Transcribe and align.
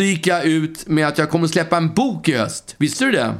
så 0.00 0.04
gick 0.04 0.26
jag 0.26 0.44
ut 0.44 0.88
med 0.88 1.06
att 1.08 1.18
jag 1.18 1.30
kommer 1.30 1.46
släppa 1.46 1.76
en 1.76 1.94
bok 1.94 2.28
i 2.28 2.36
höst. 2.36 2.74
Visste 2.78 3.04
du 3.04 3.10
det? 3.12 3.34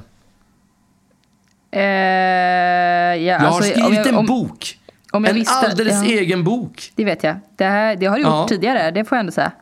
Eh, 1.72 1.83
ja, 1.83 3.15
Jag 3.17 3.38
har 3.38 3.47
alltså, 3.47 3.63
skrivit 3.71 3.87
om 3.88 3.94
jag- 3.94 4.06
en 4.06 4.15
om- 4.15 4.26
bok. 4.26 4.79
om 5.12 5.25
jag 5.25 5.31
en 5.31 5.37
visste- 5.37 5.54
alldeles 5.54 5.94
ja. 5.94 6.04
egen 6.04 6.44
bok. 6.44 6.93
Det 6.94 7.04
vet 7.04 7.25
jag. 7.25 7.37
Det, 7.57 7.65
här, 7.65 7.97
det 7.97 8.07
har 8.07 8.17
du 8.17 8.22
gjort 8.22 8.31
Ja. 8.31 8.47
tidigare, 8.49 8.90
det 8.90 9.04
får 9.04 9.17
jag 9.17 9.21
ändå 9.21 9.33
säga. 9.33 9.53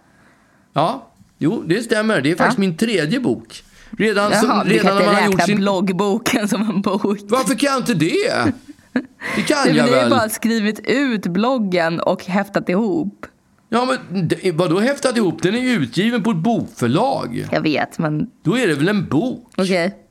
Ja, 0.72 1.08
jo, 1.38 1.62
det 1.66 1.82
stämmer. 1.82 2.20
Det 2.20 2.30
är 2.30 2.36
faktiskt 2.36 2.58
min 2.58 2.76
tredje 2.76 3.20
bok. 3.20 3.62
Redan, 3.98 4.32
som, 4.34 4.48
Jaha, 4.48 4.64
du 4.64 4.70
redan 4.70 4.96
när 4.98 5.04
man 5.04 5.14
har 5.14 5.26
gjort 5.26 5.42
sin... 5.42 5.56
bloggboken 5.56 6.48
som 6.48 6.70
en 6.70 6.82
bok. 6.82 7.18
Varför 7.22 7.54
kan 7.54 7.70
jag 7.70 7.78
inte 7.78 7.94
det? 7.94 8.52
Det 9.36 9.42
kan 9.42 9.64
Du 9.66 9.70
jag 9.72 9.84
har 9.84 9.90
ju 9.90 9.94
väl? 9.96 10.10
bara 10.10 10.28
skrivit 10.28 10.80
ut 10.84 11.26
bloggen 11.26 12.00
och 12.00 12.24
häftat 12.24 12.68
ihop. 12.68 13.26
Ja, 13.68 13.84
men 13.84 14.30
vadå 14.54 14.80
häftat 14.80 15.16
ihop? 15.16 15.42
Den 15.42 15.54
är 15.54 15.58
ju 15.58 15.70
utgiven 15.70 16.22
på 16.22 16.30
ett 16.30 16.36
bokförlag. 16.36 17.48
Jag 17.52 17.60
vet, 17.60 17.98
men 17.98 18.30
Då 18.44 18.58
är 18.58 18.66
det 18.66 18.74
väl 18.74 18.88
en 18.88 19.08
bok? 19.08 19.52
okej. 19.56 20.04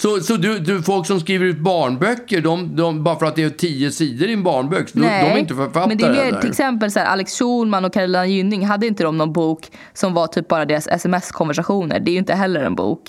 Så, 0.00 0.20
så 0.20 0.36
du, 0.36 0.58
du, 0.58 0.82
folk 0.82 1.06
som 1.06 1.20
skriver 1.20 1.46
ut 1.46 1.58
barnböcker, 1.58 2.40
de, 2.40 2.76
de, 2.76 3.04
bara 3.04 3.18
för 3.18 3.26
att 3.26 3.36
det 3.36 3.42
är 3.42 3.50
tio 3.50 3.90
sidor 3.90 4.28
i 4.28 4.32
en 4.32 4.42
barnbok, 4.42 4.92
de, 4.92 5.00
de 5.00 5.06
är 5.06 5.38
inte 5.38 5.54
författare. 5.54 5.88
men 5.88 5.98
det 5.98 6.04
är 6.04 6.32
mer 6.32 6.40
till 6.40 6.50
exempel 6.50 6.90
så 6.90 6.98
här, 6.98 7.06
Alex 7.06 7.38
Schulman 7.38 7.84
och 7.84 7.92
Carolina 7.92 8.26
Gynning, 8.26 8.66
hade 8.66 8.86
inte 8.86 9.02
de 9.02 9.18
någon 9.18 9.32
bok 9.32 9.66
som 9.94 10.14
var 10.14 10.26
typ 10.26 10.48
bara 10.48 10.64
deras 10.64 10.86
sms-konversationer? 10.86 12.00
Det 12.00 12.10
är 12.10 12.12
ju 12.12 12.18
inte 12.18 12.34
heller 12.34 12.60
en 12.60 12.74
bok. 12.74 13.02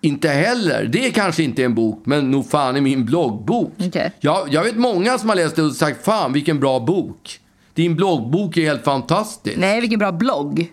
Inte 0.00 0.28
heller. 0.28 0.84
Det 0.84 1.10
kanske 1.10 1.42
inte 1.42 1.62
är 1.62 1.66
en 1.66 1.74
bok, 1.74 2.02
men 2.04 2.30
nog 2.30 2.50
fan 2.50 2.76
är 2.76 2.80
min 2.80 3.04
bloggbok. 3.04 3.72
Okej. 3.86 4.12
Jag, 4.20 4.48
jag 4.50 4.64
vet 4.64 4.76
många 4.76 5.18
som 5.18 5.28
har 5.28 5.36
läst 5.36 5.56
det 5.56 5.62
och 5.62 5.72
sagt 5.72 6.04
fan 6.04 6.32
vilken 6.32 6.60
bra 6.60 6.80
bok. 6.80 7.38
Din 7.74 7.94
bloggbok 7.96 8.56
är 8.56 8.62
helt 8.62 8.84
fantastisk. 8.84 9.56
Nej, 9.58 9.80
vilken 9.80 9.98
bra 9.98 10.12
blogg. 10.12 10.72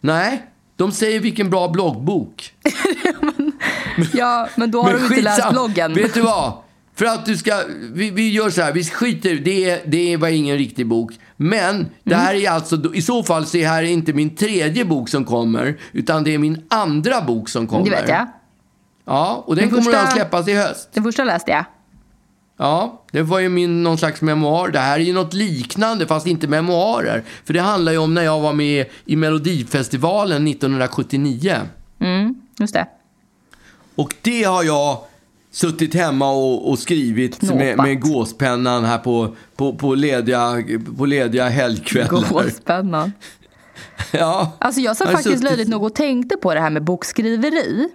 Nej, 0.00 0.42
de 0.76 0.92
säger 0.92 1.20
vilken 1.20 1.50
bra 1.50 1.68
bloggbok. 1.68 2.52
Ja, 4.12 4.48
men 4.56 4.70
då 4.70 4.82
har 4.82 4.92
de 4.92 5.02
inte 5.04 5.20
läst 5.22 5.50
bloggen. 5.50 5.94
Vet 5.94 6.14
du 6.14 6.20
vad? 6.20 6.52
För 6.94 7.04
att 7.06 7.26
du 7.26 7.36
ska, 7.36 7.60
vi, 7.92 8.10
vi 8.10 8.30
gör 8.30 8.50
så 8.50 8.62
här, 8.62 8.72
vi 8.72 8.84
skiter 8.84 9.34
det, 9.34 9.70
är- 9.70 9.80
det 9.86 10.16
var 10.16 10.28
ingen 10.28 10.58
riktig 10.58 10.86
bok. 10.86 11.12
Men 11.36 11.86
det 12.04 12.14
här 12.14 12.34
är 12.34 12.50
alltså, 12.50 12.94
i 12.94 13.02
så 13.02 13.22
fall 13.22 13.46
så 13.46 13.56
är 13.56 13.62
det 13.62 13.68
här 13.68 13.82
inte 13.82 14.12
min 14.12 14.36
tredje 14.36 14.84
bok 14.84 15.08
som 15.08 15.24
kommer, 15.24 15.78
utan 15.92 16.24
det 16.24 16.34
är 16.34 16.38
min 16.38 16.62
andra 16.70 17.20
bok 17.20 17.48
som 17.48 17.66
kommer. 17.66 17.84
Det 17.84 17.90
vet 17.90 18.08
jag. 18.08 18.26
Ja, 19.04 19.44
och 19.46 19.56
den, 19.56 19.62
Den 19.62 19.70
kommer 19.70 19.82
första- 19.92 20.02
att 20.02 20.12
släppas 20.12 20.48
i 20.48 20.54
höst. 20.54 20.88
Den 20.92 21.04
första 21.04 21.24
läste 21.24 21.50
jag. 21.50 21.64
Ja, 22.56 23.02
det 23.12 23.22
var 23.22 23.38
ju 23.38 23.48
min 23.48 23.82
någon 23.82 23.98
slags 23.98 24.22
memoar. 24.22 24.68
Det 24.68 24.78
här 24.78 25.00
är 25.00 25.04
ju 25.04 25.12
något 25.12 25.34
liknande, 25.34 26.06
fast 26.06 26.26
inte 26.26 26.48
memoarer. 26.48 27.22
För 27.44 27.54
det 27.54 27.60
handlar 27.60 27.92
ju 27.92 27.98
om 27.98 28.14
när 28.14 28.22
jag 28.22 28.40
var 28.40 28.52
med 28.52 28.86
i 29.04 29.16
Melodifestivalen 29.16 30.46
1979. 30.46 31.56
Mm, 32.00 32.34
just 32.58 32.74
det. 32.74 32.86
Och 33.94 34.14
det 34.22 34.42
har 34.42 34.62
jag 34.64 34.98
suttit 35.50 35.94
hemma 35.94 36.30
och, 36.30 36.70
och 36.70 36.78
skrivit 36.78 37.42
med, 37.42 37.50
Knåpat. 37.50 37.86
med 37.86 38.00
gåspennan 38.00 38.84
här 38.84 38.98
på, 38.98 39.36
på, 39.56 39.74
på, 39.74 39.94
lediga, 39.94 40.62
på 40.98 41.06
lediga 41.06 41.48
helgkvällar. 41.48 42.28
Gåspennan. 42.30 43.12
Ja. 44.12 44.52
Alltså 44.58 44.80
jag 44.80 44.96
satt 44.96 45.06
faktiskt 45.10 45.28
suttit- 45.28 45.44
löjligt 45.44 45.68
nog 45.68 45.82
och 45.82 45.94
tänkte 45.94 46.36
på 46.36 46.54
det 46.54 46.60
här 46.60 46.70
med 46.70 46.84
bokskriveri. 46.84 47.88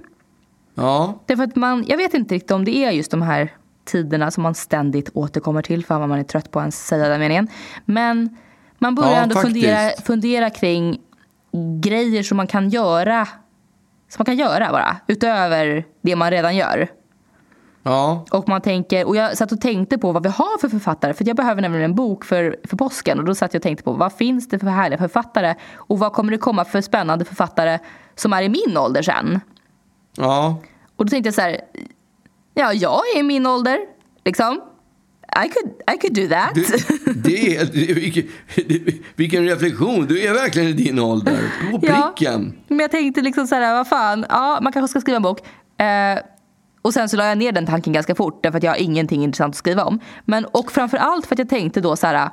Ja. 0.76 1.24
Därför 1.26 1.44
att 1.44 1.56
man, 1.56 1.86
jag 1.88 1.98
vet 1.98 2.14
inte 2.14 2.36
riktigt 2.36 2.52
om 2.52 2.66
det 2.66 2.76
är 2.78 2.92
just 2.92 3.12
de 3.12 3.22
här 3.22 3.54
tiderna 3.92 4.32
som 4.32 4.44
man 4.44 4.56
ständigt 4.56 5.10
återkommer 5.14 5.62
till 5.62 5.86
för 5.86 6.00
vad 6.00 6.10
man 6.10 6.20
är 6.20 6.24
trött 6.24 6.52
på 6.52 6.60
att 6.60 6.64
ens 6.64 6.88
säga 6.88 7.10
den 7.10 7.20
meningen. 7.20 7.48
Men 7.86 8.38
man 8.78 8.96
börjar 8.96 9.12
Ja, 9.12 9.18
ändå 9.18 9.36
faktiskt. 9.36 9.56
fundera, 9.56 9.92
fundera 10.06 10.50
kring 10.50 11.02
grejer 11.82 12.24
som 12.24 12.38
man 12.38 12.48
kan 12.48 12.70
göra 12.70 13.28
som 14.10 14.16
man 14.20 14.26
kan 14.26 14.38
göra 14.38 14.72
bara, 14.72 14.98
utöver 15.08 15.86
det 16.02 16.16
man 16.16 16.32
redan 16.32 16.56
gör. 16.56 16.88
Ja. 17.84 18.26
Och 18.32 18.50
man 18.50 18.62
tänker, 18.62 19.08
och 19.08 19.16
jag 19.16 19.38
satt 19.38 19.52
och 19.52 19.62
tänkte 19.62 19.98
på 19.98 20.12
vad 20.12 20.24
vi 20.24 20.30
har 20.30 20.58
för 20.58 20.70
författare. 20.70 21.14
För 21.14 21.28
jag 21.28 21.36
behöver 21.36 21.62
nämligen 21.62 21.86
en 21.86 21.96
bok 21.96 22.26
för, 22.26 22.58
för 22.64 22.78
påsken. 22.78 23.20
Och 23.20 23.26
då 23.26 23.36
satt 23.36 23.54
jag 23.54 23.60
och 23.60 23.64
tänkte 23.64 23.84
på 23.84 23.94
vad 23.94 24.14
finns 24.14 24.50
det 24.50 24.60
för 24.60 24.68
härliga 24.68 24.98
författare? 24.98 25.56
Och 25.76 26.00
vad 26.00 26.14
kommer 26.14 26.32
det 26.32 26.38
komma 26.38 26.66
för 26.66 26.82
spännande 26.82 27.26
författare 27.26 27.80
som 28.16 28.34
är 28.34 28.42
i 28.42 28.50
min 28.50 28.78
ålder 28.78 29.02
sen? 29.02 29.40
Ja. 30.16 30.58
Och 30.96 31.06
då 31.06 31.10
tänkte 31.10 31.28
jag 31.28 31.34
så 31.34 31.42
här, 31.42 31.62
ja 32.54 32.74
jag 32.74 33.02
är 33.16 33.20
i 33.20 33.24
min 33.24 33.46
ålder, 33.46 33.80
liksom. 34.26 34.62
I 35.46 35.50
could, 35.50 35.74
I 35.96 35.98
could 36.02 36.14
do 36.16 36.36
that. 36.36 36.56
Det, 36.56 37.24
det 37.24 37.56
är, 37.58 37.66
det, 37.66 37.94
vilken, 37.94 38.24
det, 38.56 38.94
vilken 39.16 39.46
reflektion. 39.46 40.06
Du 40.06 40.22
är 40.22 40.34
verkligen 40.34 40.70
i 40.70 40.74
din 40.74 41.00
ålder. 41.00 41.40
På 41.72 41.80
Ja. 41.82 42.14
pricken. 42.16 42.54
Men 42.68 42.80
jag 42.80 42.92
tänkte 42.92 43.22
liksom 43.22 43.48
så 43.48 43.56
här, 43.56 43.74
vad 43.74 43.88
fan, 43.88 44.26
ja 44.30 44.60
man 44.62 44.74
kanske 44.74 44.88
ska 44.92 45.02
skriva 45.02 45.16
en 45.16 45.22
bok. 45.24 45.40
Eh, 45.78 46.20
och 46.82 46.94
sen 46.94 47.10
så 47.10 47.18
la 47.18 47.26
jag 47.28 47.38
ner 47.38 47.52
den 47.52 47.66
tanken 47.66 47.94
ganska 47.94 48.16
fort 48.16 48.44
därför 48.44 48.58
att 48.58 48.64
jag 48.64 48.72
har 48.72 48.78
ingenting 48.78 49.24
intressant 49.24 49.52
att 49.54 49.58
skriva 49.58 49.84
om. 49.84 50.00
Men, 50.26 50.46
och 50.46 50.72
framför 50.72 50.98
allt 50.98 51.26
för 51.26 51.36
att 51.36 51.40
jag 51.40 51.50
tänkte 51.50 51.82
då 51.82 51.96
så 51.96 52.08
här, 52.08 52.30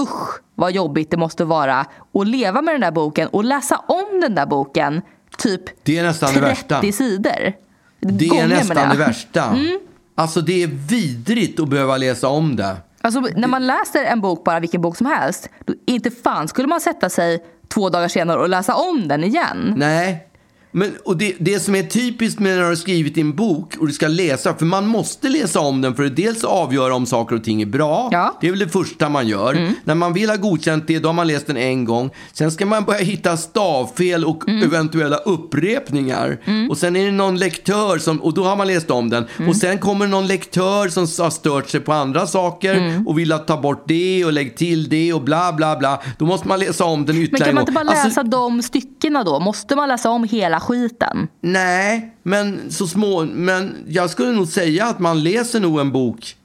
usch 0.00 0.40
vad 0.54 0.72
jobbigt 0.72 1.10
det 1.10 1.16
måste 1.16 1.44
vara 1.44 1.78
att 2.14 2.26
leva 2.26 2.62
med 2.62 2.74
den 2.74 2.80
där 2.80 2.90
boken 2.90 3.28
och 3.28 3.44
läsa 3.44 3.76
om 3.76 4.20
den 4.20 4.34
där 4.34 4.46
boken 4.46 5.02
typ 5.38 5.62
Det 5.84 5.98
är 5.98 6.02
nästan 6.02 6.28
det 6.34 6.40
30 6.40 6.44
värsta. 6.74 6.92
sidor. 6.92 7.52
Det 8.02 8.26
Gånger 8.26 8.44
är 8.44 8.48
med 8.48 8.58
nästan 8.58 8.88
det 8.88 8.96
värsta. 8.96 9.44
Mm. 9.44 9.80
Alltså 10.14 10.40
det 10.40 10.62
är 10.62 10.66
vidrigt 10.66 11.60
att 11.60 11.68
behöva 11.68 11.96
läsa 11.96 12.28
om 12.28 12.56
det. 12.56 12.76
Alltså 13.00 13.20
när 13.20 13.48
man 13.48 13.66
läser 13.66 14.04
en 14.04 14.20
bok, 14.20 14.44
bara 14.44 14.60
vilken 14.60 14.80
bok 14.80 14.96
som 14.96 15.06
helst, 15.06 15.48
då 15.64 15.74
inte 15.86 16.10
fan 16.10 16.48
skulle 16.48 16.68
man 16.68 16.80
sätta 16.80 17.10
sig 17.10 17.44
två 17.68 17.88
dagar 17.88 18.08
senare 18.08 18.40
och 18.40 18.48
läsa 18.48 18.74
om 18.74 19.08
den 19.08 19.24
igen. 19.24 19.74
Nej. 19.76 20.28
Men, 20.74 20.92
och 21.04 21.16
det, 21.16 21.34
det 21.38 21.60
som 21.60 21.74
är 21.74 21.82
typiskt 21.82 22.40
med 22.40 22.52
när 22.54 22.60
du 22.62 22.68
har 22.68 22.74
skrivit 22.74 23.18
en 23.18 23.34
bok 23.36 23.76
och 23.80 23.86
du 23.86 23.92
ska 23.92 24.08
läsa, 24.08 24.54
för 24.54 24.64
man 24.66 24.86
måste 24.86 25.28
läsa 25.28 25.60
om 25.60 25.80
den 25.80 25.94
för 25.94 26.04
att 26.04 26.16
dels 26.16 26.44
avgöra 26.44 26.94
om 26.94 27.06
saker 27.06 27.36
och 27.36 27.44
ting 27.44 27.62
är 27.62 27.66
bra. 27.66 28.08
Ja. 28.12 28.18
Mm. 28.22 28.32
Det 28.40 28.46
är 28.46 28.50
väl 28.50 28.58
det 28.60 28.68
första 28.68 29.08
man 29.08 29.28
gör. 29.28 29.72
När 29.84 29.94
man 29.94 30.12
vill 30.12 30.30
ha 30.30 30.36
godkänt 30.36 30.84
det, 30.86 30.98
då 30.98 31.08
har 31.08 31.12
man 31.12 31.26
läst 31.26 31.46
den 31.46 31.56
en 31.56 31.84
gång. 31.84 32.10
Sen 32.32 32.50
ska 32.52 32.66
man 32.66 32.84
börja 32.84 33.00
hitta 33.00 33.36
stavfel 33.36 34.24
och 34.24 34.48
Mm. 34.48 34.62
eventuella 34.62 35.16
upprepningar. 35.16 36.38
Och 36.70 36.78
sen 36.78 36.96
är 36.96 37.04
det 37.06 37.12
någon 37.12 37.36
lektör 37.38 37.98
som, 37.98 38.20
och 38.22 38.34
då 38.34 38.44
har 38.44 38.56
man 38.56 38.66
läst 38.66 38.90
om 38.90 39.10
den. 39.10 39.24
Mm. 39.36 39.48
Och 39.50 39.56
sen 39.56 39.78
kommer 39.78 40.06
någon 40.06 40.26
lektör 40.26 40.88
som 40.88 41.02
har 41.24 41.30
stört 41.30 41.68
sig 41.70 41.80
på 41.80 41.92
andra 41.92 42.26
saker 42.26 42.74
Mm. 42.74 43.06
och 43.08 43.18
vill 43.18 43.32
att 43.32 43.46
ta 43.46 43.56
bort 43.60 43.84
det 43.88 44.24
och 44.24 44.32
lägg 44.32 44.56
till 44.56 44.88
det 44.88 45.12
och 45.12 45.22
bla 45.22 45.52
bla 45.52 45.76
bla. 45.76 46.02
Då 46.18 46.24
måste 46.26 46.48
man 46.48 46.60
läsa 46.60 46.84
om 46.84 47.06
den 47.06 47.16
Men 47.16 47.24
ytterligare 47.24 47.44
kan 47.44 47.48
en 47.48 47.54
man 47.54 47.62
inte 47.62 47.72
bara 47.72 47.84
läsa 47.84 48.02
Alltså- 48.04 48.22
de 48.22 48.62
styckena 48.62 49.24
då? 49.24 49.40
Måste 49.40 49.76
man 49.76 49.88
läsa 49.88 50.10
om 50.10 50.24
hela 50.24 50.60
skiten? 50.62 51.28
Nej, 51.40 52.14
men 52.22 52.70
så 52.70 52.86
små... 52.86 53.24
Men 53.24 53.76
jag 53.88 54.10
skulle 54.10 54.32
nog 54.32 54.48
säga 54.48 54.86
att 54.86 54.98
man 54.98 55.22
läser 55.22 55.60
nog 55.60 55.80
en 55.80 55.92
bok 55.92 56.36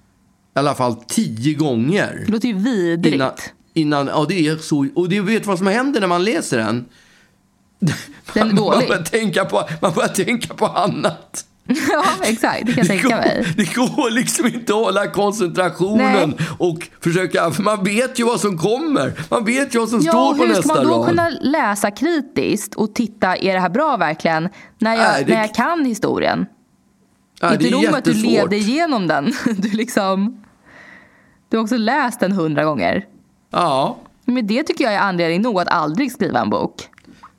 i 0.55 0.59
alla 0.59 0.75
fall 0.75 0.95
tio 1.07 1.53
gånger. 1.53 2.23
Det 2.25 2.31
låter 2.31 2.47
ju 2.47 2.53
vidrigt. 2.53 3.15
Innan, 3.15 3.31
innan, 3.73 4.07
ja, 4.07 4.25
det 4.29 4.47
är 4.47 4.57
så. 4.57 4.87
Och 4.95 5.09
du 5.09 5.21
vet 5.21 5.45
vad 5.45 5.57
som 5.57 5.67
händer 5.67 5.99
när 5.99 6.07
man 6.07 6.23
läser 6.23 6.57
den? 6.57 6.85
Den 7.79 7.93
är 8.33 8.45
man, 8.45 8.47
man, 8.55 8.55
dålig. 8.55 8.87
börjar 8.87 9.03
tänka 9.03 9.45
på, 9.45 9.69
man 9.81 9.93
börjar 9.93 10.09
tänka 10.09 10.53
på 10.53 10.65
annat. 10.65 11.45
ja, 11.91 12.03
exakt. 12.23 12.65
Det 12.65 12.73
kan 12.73 12.77
jag 12.77 12.87
tänka 12.87 13.09
mig. 13.17 13.53
det 13.57 13.75
går 13.75 14.11
liksom 14.11 14.45
inte 14.45 14.73
att 14.73 14.79
hålla 14.79 15.07
koncentrationen 15.07 16.29
Nej. 16.37 16.47
och 16.57 16.89
försöka... 17.03 17.51
För 17.51 17.63
man 17.63 17.83
vet 17.83 18.19
ju 18.19 18.23
vad 18.25 18.39
som 18.39 18.57
kommer. 18.57 19.13
Man 19.29 19.45
vet 19.45 19.75
ju 19.75 19.79
vad 19.79 19.89
som 19.89 20.01
Ja, 20.01 20.11
står 20.11 20.35
på 20.35 20.43
hur 20.43 20.53
ska 20.53 20.57
nästa 20.57 20.73
man 20.75 20.83
då 20.83 20.97
rad. 20.99 21.07
kunna 21.07 21.29
läsa 21.41 21.91
kritiskt 21.91 22.75
och 22.75 22.93
titta, 22.95 23.35
är 23.35 23.53
det 23.53 23.59
här 23.59 23.69
bra 23.69 23.97
verkligen? 23.97 24.49
När 24.79 24.95
jag, 24.95 25.03
Nej, 25.03 25.23
det- 25.25 25.33
när 25.33 25.41
jag 25.41 25.53
kan 25.55 25.85
historien. 25.85 26.45
Inte 27.43 27.57
det 27.57 27.67
är 27.67 27.71
nog 27.71 27.83
med 27.83 27.95
att 27.95 28.03
du 28.05 28.13
leder 28.13 28.57
igenom 28.57 29.07
den. 29.07 29.33
Du 29.57 29.69
liksom... 29.69 30.43
Du 31.49 31.57
har 31.57 31.63
också 31.63 31.77
läst 31.77 32.19
den 32.19 32.31
hundra 32.31 32.63
gånger. 32.63 33.05
Ja. 33.51 33.97
Men 34.25 34.47
det 34.47 34.63
tycker 34.63 34.83
jag 34.83 34.93
är 34.93 34.99
anledning 34.99 35.41
nog 35.41 35.59
att 35.61 35.67
aldrig 35.67 36.11
skriva 36.11 36.39
en 36.39 36.49
bok. 36.49 36.87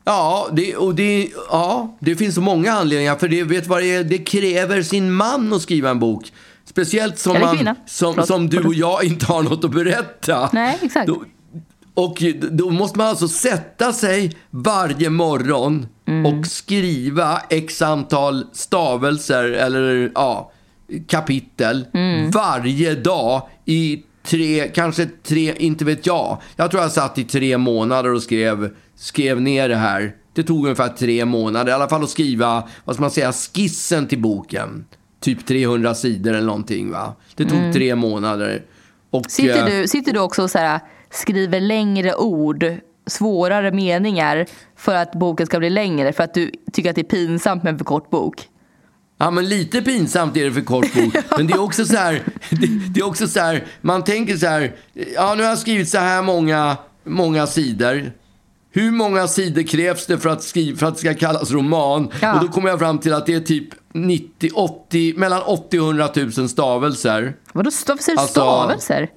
Ja, 0.08 0.48
det, 0.52 0.76
och 0.76 0.94
det, 0.94 1.28
ja, 1.50 1.96
det 2.00 2.16
finns 2.16 2.34
så 2.34 2.40
många 2.40 2.72
anledningar. 2.72 3.16
För 3.16 3.28
det, 3.28 3.42
vet 3.42 3.66
vad 3.66 3.82
det, 3.82 3.94
är? 3.94 4.04
det 4.04 4.18
kräver 4.18 4.82
sin 4.82 5.12
man 5.12 5.52
att 5.52 5.62
skriva 5.62 5.90
en 5.90 5.98
bok. 5.98 6.32
Speciellt 6.64 7.18
som, 7.18 7.40
man, 7.40 7.74
som, 7.86 8.26
som 8.26 8.48
du 8.48 8.58
och 8.58 8.74
jag 8.74 9.04
inte 9.10 9.26
har 9.26 9.42
något 9.42 9.64
att 9.64 9.70
berätta. 9.70 10.50
Nej, 10.52 10.78
exakt. 10.82 11.06
Då, 11.06 11.22
och 11.94 12.22
då 12.50 12.70
måste 12.70 12.98
man 12.98 13.06
alltså 13.06 13.28
sätta 13.28 13.92
sig 13.92 14.36
varje 14.50 15.10
morgon 15.10 15.86
Mm. 16.08 16.26
och 16.26 16.46
skriva 16.46 17.40
x 17.50 17.82
antal 17.82 18.46
stavelser 18.52 19.44
eller 19.44 20.12
ja, 20.14 20.52
kapitel 21.06 21.86
Mm. 21.94 22.30
varje 22.30 22.94
dag 22.94 23.42
i 23.64 24.02
tre, 24.22 24.68
kanske 24.74 25.08
tre, 25.22 25.54
inte 25.58 25.84
vet 25.84 26.06
jag. 26.06 26.38
Jag 26.56 26.70
tror 26.70 26.82
jag 26.82 26.92
satt 26.92 27.18
i 27.18 27.24
tre 27.24 27.58
månader 27.58 28.14
och 28.14 28.22
skrev, 28.22 28.70
skrev 28.98 29.40
ner 29.40 29.68
det 29.68 29.76
här. 29.76 30.14
Det 30.32 30.42
tog 30.42 30.64
ungefär 30.64 30.88
tre 30.88 31.24
månader, 31.24 31.72
i 31.72 31.74
alla 31.74 31.88
fall 31.88 32.02
att 32.02 32.10
skriva, 32.10 32.68
vad 32.84 32.96
ska 32.96 33.02
man 33.02 33.10
säga, 33.10 33.32
skissen 33.32 34.08
till 34.08 34.22
boken. 34.22 34.84
Typ 35.20 35.46
300 35.46 35.94
sidor 35.94 36.34
eller 36.34 36.46
någonting 36.46 36.90
va. 36.90 37.14
Det 37.34 37.44
tog 37.44 37.72
tre 37.72 37.94
månader. 37.94 38.62
Och, 39.10 39.18
Mm. 39.18 39.30
Sitter 39.30 39.74
eh, 39.74 39.80
du, 39.80 39.88
sitter 39.88 40.12
du 40.12 40.20
också 40.20 40.42
och 40.42 40.50
så 40.50 40.58
här, 40.58 40.80
skriver 41.10 41.60
längre 41.60 42.14
ord, 42.14 42.64
svårare 43.06 43.72
meningar 43.72 44.46
för 44.76 44.94
att 44.94 45.12
boken 45.12 45.46
ska 45.46 45.58
bli 45.58 45.70
längre? 45.70 46.12
För 46.12 46.24
att 46.24 46.34
du 46.34 46.50
tycker 46.72 46.90
att 46.90 46.96
det 46.96 47.02
är 47.02 47.04
pinsamt 47.04 47.62
med 47.62 47.72
en 47.72 47.78
för 47.78 47.84
kort 47.84 48.10
bok? 48.10 48.48
Ja, 49.18 49.30
men 49.30 49.48
lite 49.48 49.82
pinsamt 49.82 50.36
är 50.36 50.44
det 50.44 50.52
för 50.52 50.60
kort 50.60 50.94
bok. 50.94 51.16
Men 51.36 51.46
det 51.46 51.52
är 51.52 51.62
också 51.62 51.84
så 51.84 51.96
här, 51.96 52.22
det, 52.50 52.66
det, 52.94 53.00
är 53.00 53.06
också 53.06 53.28
så 53.28 53.40
här, 53.40 53.64
man 53.80 54.04
tänker 54.04 54.36
så 54.36 54.46
här, 54.46 54.72
ja 55.14 55.34
nu 55.34 55.42
har 55.42 55.50
jag 55.50 55.58
skrivit 55.58 55.88
så 55.88 55.98
här 55.98 56.22
många, 56.22 56.76
många 57.04 57.46
sidor. 57.46 58.12
Hur 58.70 58.90
många 58.90 59.28
sidor 59.28 59.62
krävs 59.62 60.06
det 60.06 60.18
för 60.18 60.28
att, 60.28 60.42
skriva, 60.42 60.78
för 60.78 60.86
att 60.86 60.94
det 60.94 61.00
ska 61.00 61.14
kallas 61.14 61.50
roman? 61.50 62.10
Ja. 62.22 62.34
Och 62.34 62.46
då 62.46 62.52
kommer 62.52 62.68
jag 62.68 62.78
fram 62.78 62.98
till 62.98 63.12
att 63.14 63.26
det 63.26 63.34
är 63.34 63.40
typ 63.40 63.68
90, 63.92 64.50
80, 64.54 65.14
mellan 65.16 65.42
80 65.42 65.78
och 65.80 65.86
100 65.86 66.08
000 66.36 66.48
stavelser. 66.48 67.36
Vadå 67.52 67.70
stavelser? 67.70 68.12
Alltså- 68.12 68.28
stavelser? 68.32 69.10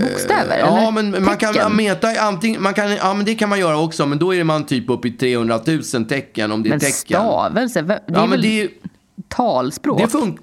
Bokstäver? 0.00 0.58
Ja, 0.58 0.78
eller? 0.78 0.92
men 0.92 1.24
man 1.24 1.36
kan 1.36 1.52
Tecken? 1.54 1.76
meta 1.76 2.08
antingen, 2.20 2.62
man 2.62 2.74
kan, 2.74 2.90
ja 2.92 3.14
men 3.14 3.24
det 3.26 3.34
kan 3.34 3.48
man 3.48 3.58
göra 3.60 3.78
också, 3.80 4.06
men 4.06 4.18
då 4.18 4.34
är 4.34 4.44
man 4.44 4.66
typ 4.66 4.90
uppe 4.90 5.08
i 5.08 5.10
300 5.10 5.60
000 5.94 6.04
tecken 6.04 6.52
om 6.52 6.62
det 6.62 6.68
är 6.68 6.70
Men 6.70 6.80
tecken. 6.80 6.92
stavelser? 7.20 7.82
Det 7.82 7.94
är 7.94 8.00
Ja, 8.06 8.20
men 8.20 8.30
väl 8.30 8.42
det, 8.42 8.68
talspråk? 9.28 9.98
det, 9.98 10.06
fun- 10.06 10.38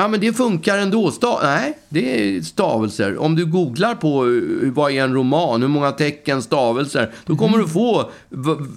ja, 0.00 0.08
men 0.08 0.20
det 0.20 0.32
funkar 0.32 0.78
ändå. 0.78 1.10
Sta- 1.10 1.38
nej, 1.42 1.78
det 1.88 2.36
är 2.36 2.42
stavelser. 2.42 3.18
Om 3.18 3.36
du 3.36 3.46
googlar 3.46 3.94
på 3.94 4.24
eh, 4.26 4.72
vad 4.72 4.92
är 4.92 5.02
en 5.04 5.14
roman, 5.14 5.62
hur 5.62 5.68
många 5.68 5.92
tecken, 5.92 6.42
stavelser, 6.42 7.10
då 7.26 7.36
kommer 7.36 7.58
du 7.58 7.68
få 7.68 8.10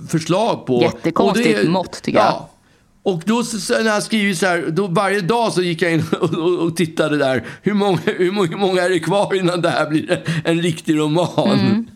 förslag 0.09 0.65
på... 0.65 0.81
Jättekonstigt 0.81 1.61
det- 1.61 1.69
mått, 1.69 2.01
tycker 2.03 2.19
jag. 2.19 2.27
ja. 2.27 2.49
Och 3.05 3.21
då 3.25 3.43
när 3.69 3.85
jag 3.85 4.03
skriver 4.03 4.33
så 4.33 4.45
här, 4.45 4.65
då 4.69 4.87
varje 4.87 5.21
dag 5.21 5.53
så 5.53 5.61
gick 5.61 5.81
jag 5.81 5.93
in 5.93 6.03
och, 6.21 6.33
och, 6.33 6.59
och 6.59 6.75
tittade 6.75 7.17
där. 7.17 7.43
Hur 7.61 7.73
många, 7.73 7.99
hur, 8.05 8.31
må- 8.31 8.45
hur 8.45 8.57
många 8.57 8.81
är 8.81 8.89
det 8.89 8.99
kvar 8.99 9.35
innan 9.35 9.61
det 9.61 9.69
här 9.69 9.89
blir 9.89 10.11
en, 10.11 10.21
en 10.43 10.61
riktig 10.61 10.97
roman? 10.99 11.59
Mm. 11.59 11.87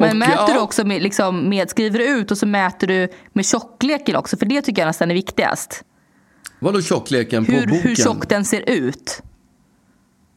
Men 0.00 0.10
Och, 0.10 0.16
mäter 0.16 0.34
ja. 0.48 0.54
du 0.54 0.58
också 0.60 0.84
med, 0.84 1.02
liksom, 1.02 1.48
med, 1.48 1.70
skriver 1.70 1.98
du 1.98 2.04
ut 2.08 2.30
och 2.30 2.38
så 2.38 2.46
mäter 2.46 2.86
du 2.86 3.08
med 3.32 3.46
tjockleken 3.46 4.16
också? 4.16 4.36
För 4.36 4.46
det 4.46 4.62
tycker 4.62 4.82
jag 4.82 4.86
nästan 4.86 5.10
är 5.10 5.14
viktigast. 5.14 5.84
Vadå 6.60 6.82
tjockleken 6.82 7.44
på 7.46 7.52
Hur, 7.52 7.66
boken? 7.66 7.82
hur 7.82 7.94
tjock 7.94 8.28
den 8.28 8.44
ser 8.44 8.70
ut. 8.70 9.22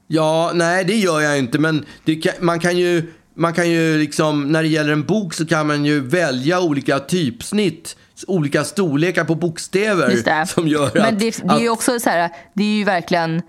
Ja, 0.08 0.52
nej 0.54 0.86
det 0.86 0.96
gör 0.96 1.22
jag 1.22 1.40
inte. 1.40 1.60
Men 1.60 1.86
kan, 2.24 2.34
man 2.40 2.60
kan 2.60 2.78
ju, 2.78 3.14
man 3.36 3.54
kan 3.54 3.70
ju 3.70 3.98
liksom, 3.98 4.52
när 4.52 4.64
det 4.64 4.70
gäller 4.70 4.94
en 4.94 5.04
bok 5.04 5.34
så 5.34 5.46
kan 5.46 5.68
man 5.68 5.86
ju 5.86 6.00
välja 6.00 6.62
olika 6.62 7.00
typsnitt, 7.00 7.98
olika 8.28 8.64
storlekar 8.64 9.24
på 9.24 9.36
bokstäver 9.36 10.46
som 10.46 10.68
gör 10.68 10.92
Men 10.94 11.04
att... 11.04 11.20
det, 11.20 11.38
det 11.44 11.54
är 11.54 11.60
ju 11.60 11.70
också 11.70 12.00
så 12.00 12.10
här, 12.10 12.30
det 12.54 12.64
är 12.64 12.78
ju 12.78 12.84
verkligen 12.84 13.42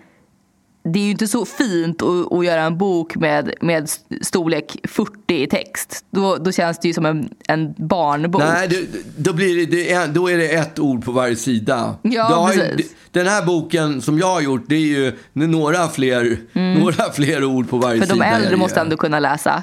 det 0.84 0.98
är 0.98 1.04
ju 1.04 1.10
inte 1.10 1.28
så 1.28 1.44
fint 1.44 2.02
att, 2.02 2.32
att 2.32 2.44
göra 2.44 2.62
en 2.62 2.78
bok 2.78 3.16
med, 3.16 3.54
med 3.60 3.90
storlek 4.22 4.76
40 4.88 5.42
i 5.42 5.46
text. 5.46 6.04
Då, 6.10 6.36
då 6.36 6.52
känns 6.52 6.78
det 6.78 6.88
ju 6.88 6.94
som 6.94 7.06
en, 7.06 7.28
en 7.48 7.74
barnbok. 7.78 8.42
Nej, 8.42 8.68
det, 8.68 8.86
då, 9.16 9.32
blir 9.32 9.56
det, 9.56 9.66
det 9.76 9.92
är, 9.92 10.08
då 10.08 10.30
är 10.30 10.38
det 10.38 10.48
ett 10.48 10.78
ord 10.78 11.04
på 11.04 11.12
varje 11.12 11.36
sida. 11.36 11.96
Ja, 12.02 12.50
precis. 12.54 12.94
Den 13.10 13.26
här 13.26 13.44
boken 13.46 14.02
som 14.02 14.18
jag 14.18 14.26
har 14.26 14.40
gjort, 14.40 14.64
det 14.68 14.74
är 14.74 14.80
ju 14.80 15.12
några 15.32 15.88
fler, 15.88 16.38
några 16.78 17.12
fler 17.12 17.44
ord 17.44 17.70
på 17.70 17.76
varje 17.76 17.96
Mm. 17.96 18.08
För 18.08 18.14
sida. 18.14 18.24
de 18.24 18.30
är 18.30 18.40
äldre 18.40 18.56
måste 18.56 18.80
ändå 18.80 18.96
kunna 18.96 19.20
läsa. 19.20 19.62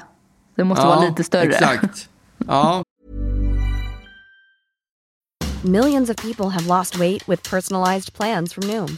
Det 0.55 0.63
måste 0.63 0.85
ja, 0.85 0.95
vara 0.95 1.09
lite 1.09 1.23
större. 1.23 1.43
Exakt. 1.43 2.09
Ja. 2.47 2.83
Millions 5.63 6.09
of 6.09 6.15
people 6.15 6.45
have 6.45 6.67
lost 6.67 6.95
weight 6.95 7.29
with 7.29 7.49
personalized 7.51 8.13
plans 8.13 8.53
from 8.53 8.67
Noom, 8.67 8.97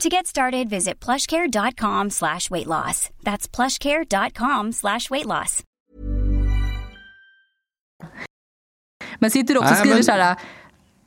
To 0.00 0.08
get 0.10 0.26
started, 0.26 0.68
visit 0.68 1.00
plushcare.com 1.04 2.10
slash 2.10 2.50
weight 2.50 2.66
loss. 2.66 3.08
That's 3.24 3.48
plushcare.com 3.48 4.72
slash 4.72 5.10
weight 5.10 5.26
loss. 5.26 5.62
Men 9.18 9.30
sitter 9.30 9.54
du 9.54 9.60
också 9.60 9.72
och 9.72 9.78
skriver 9.78 10.02
så 10.02 10.12
här, 10.12 10.36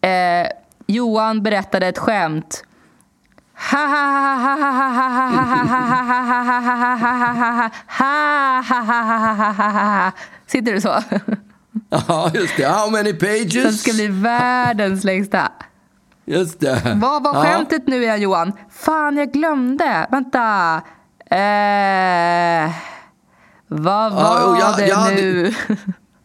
eh, 0.01 0.47
Johan 0.87 1.43
berättade 1.43 1.87
ett 1.87 1.97
skämt. 1.97 2.63
Sitter 10.47 10.73
du 10.73 10.81
så? 10.81 11.03
Ja, 11.89 12.31
just 12.33 12.57
det. 12.57 12.65
How 12.67 12.89
many 12.91 13.13
pages? 13.13 13.53
Den 13.53 13.73
ska 13.73 13.93
bli 13.93 14.07
världens 14.07 15.03
längsta. 15.03 15.51
Just 16.29 16.59
det. 16.59 16.97
Vad 17.01 17.23
var 17.23 17.33
Ja. 17.35 17.43
skämtet 17.43 17.87
nu 17.87 18.03
igen 18.03 18.21
Johan? 18.21 18.51
Fan 18.71 19.17
jag 19.17 19.31
glömde. 19.31 20.07
Vänta. 20.11 20.75
Eh, 21.31 22.71
vad 23.67 24.13
var 24.13 24.21
Ja, 24.21 24.57
jag- 24.59 24.77
det 24.77 24.87
jag 24.87 24.95
hade- 24.95 25.15
nu? 25.15 25.53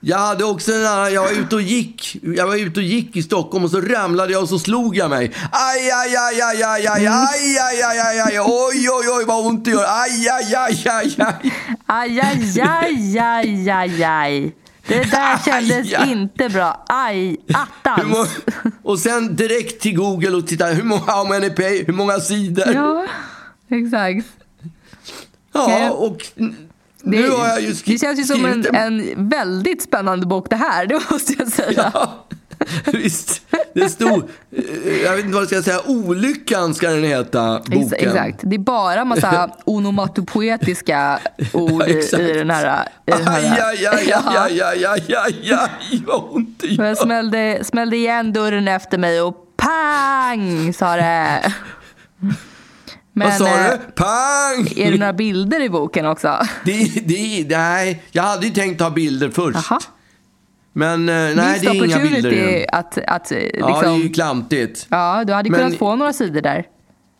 Jag 0.07 0.19
hade 0.19 0.45
också 0.45 0.73
en 0.73 0.87
annan, 0.87 1.13
jag 1.13 1.23
var 1.23 1.31
ute 1.31 1.55
och 1.55 1.63
gick. 1.63 2.17
Jag 2.23 2.47
var 2.47 2.57
ute 2.57 2.81
och 2.81 2.85
gick 2.87 3.17
i 3.17 3.23
Stockholm 3.23 3.65
och 3.65 3.71
så 3.71 3.81
ramlade 3.81 4.33
jag 4.33 4.43
och 4.43 4.49
så 4.49 4.59
slog 4.59 4.97
jag 4.97 5.11
mig. 5.11 5.33
Aj, 5.53 5.91
aj, 5.91 6.17
aj, 6.17 6.41
aj, 6.43 6.63
aj, 6.63 6.87
aj, 6.87 7.07
aj, 7.07 7.59
aj, 7.59 7.83
aj, 7.83 7.99
aj, 8.01 8.21
aj, 8.21 8.41
oj, 8.41 8.89
oj, 8.91 9.09
oj, 9.19 9.25
vad 9.27 9.47
ont 9.47 9.65
det 9.65 9.71
gör. 9.71 9.85
Aj, 9.85 10.29
aj, 10.29 10.55
aj, 10.55 10.89
aj, 10.89 11.17
aj. 11.19 11.53
Aj, 11.87 12.21
aj, 12.21 12.61
aj, 12.61 13.19
aj, 13.19 13.71
aj, 13.71 14.05
aj. 14.05 14.53
Det 14.87 15.11
där 15.11 15.39
kändes 15.45 15.95
Aj, 15.99 16.13
inte 16.13 16.49
bra. 16.49 16.85
Aj, 16.89 17.37
attans. 17.55 18.05
må- 18.05 18.27
och 18.83 18.99
sen 18.99 19.37
direkt 19.37 19.81
till 19.83 19.97
Google 19.97 20.31
och 20.31 20.47
titta, 20.47 20.67
hur 20.67 20.83
många, 20.83 21.03
how 21.13 21.29
many 21.29 21.51
pay, 21.51 21.85
hur 21.85 21.93
många 21.93 22.21
sidor? 22.21 22.65
Ja, 22.75 23.07
Ja, 23.69 23.77
exakt. 23.77 24.27
Okej. 25.53 25.91
och 25.91 26.23
n- 26.37 26.57
Det, 27.03 27.11
nu 27.11 27.31
har 27.31 27.47
jag 27.49 27.61
ju 27.61 27.75
skri- 27.75 27.93
det 27.93 27.99
känns 27.99 28.19
ju 28.21 28.25
som 28.25 28.45
en, 28.45 28.63
skrivit 28.65 28.81
en 28.81 29.29
väldigt 29.29 29.83
spännande 29.83 30.27
bok 30.27 30.51
det 30.51 30.57
här, 30.57 30.87
det 30.87 31.01
måste 31.11 31.33
jag 31.39 31.49
säga. 31.49 31.91
Ja, 31.95 32.24
visst. 32.93 33.43
Det 33.75 33.89
stod, 33.89 34.23
eh, 34.57 35.03
jag 35.05 35.17
vet 35.17 35.25
inte 35.25 35.35
vad 35.35 35.43
jag 35.43 35.49
ska 35.49 35.63
säga, 35.63 35.81
Olyckan 35.87 36.75
ska 36.75 36.91
den 36.91 37.05
heta, 37.05 37.61
boken. 37.67 38.09
Exakt. 38.09 38.41
Det 38.43 38.57
är 38.57 38.59
bara 38.59 39.05
massa 39.05 39.51
onomatopoetiska 39.65 41.19
ord 41.53 41.83
Ja, 42.13 42.19
i, 42.19 42.33
den 42.33 42.51
här. 42.51 42.89
I 43.07 43.11
den 43.11 43.29
Aj, 43.29 43.43
här. 43.43 43.69
aj, 43.71 43.87
aj, 43.87 44.13
aj, 44.13 44.61
aj, 44.61 44.85
aj, 44.85 45.15
aj, 45.17 45.53
aj, 45.53 46.03
vad 46.07 46.23
ont 46.31 46.59
det 46.61 46.67
Och 46.67 46.73
jag 46.73 46.87
gör. 46.87 46.95
smällde, 46.95 47.65
smällde 47.65 47.97
igen 47.97 48.33
dörren 48.33 48.69
efter 48.69 48.99
mig 48.99 49.21
och 49.21 49.37
pang 49.57 50.73
sa 50.75 50.97
det. 50.97 51.53
Men 53.17 53.29
Vad 53.29 53.37
sa 53.39 53.49
eh, 53.49 53.71
du? 53.71 53.79
Pang! 53.95 54.69
är 54.77 54.91
det 54.93 54.99
några 54.99 55.13
bilder 55.13 55.61
i 55.61 55.69
boken 55.71 56.07
också? 56.07 56.39
Det, 56.65 56.91
det, 57.05 57.47
nej, 57.57 58.03
jag 58.11 58.23
hade 58.23 58.47
ju 58.47 58.53
tänkt 58.55 58.81
ha 58.81 58.91
bilder 58.91 59.31
först. 59.31 59.59
Jaha. 59.71 59.81
Men 60.77 61.09
eh, 61.09 61.15
nej, 61.15 61.59
det 61.61 61.67
är 61.67 61.85
inga 61.85 61.99
bilder 61.99 62.67
att, 62.73 62.99
att 63.07 63.33
eh, 63.33 63.39
Ja, 63.39 63.47
det 63.81 63.87
är 63.87 63.93
ju 63.93 63.99
liksom, 63.99 64.13
klantigt. 64.15 64.87
ja, 64.91 65.25
du 65.27 65.33
hade 65.33 65.51
Men- 65.51 65.61
kunnat 65.61 65.79
få 65.79 65.97
några 65.97 66.13
sidor 66.13 66.41
där. 66.41 66.65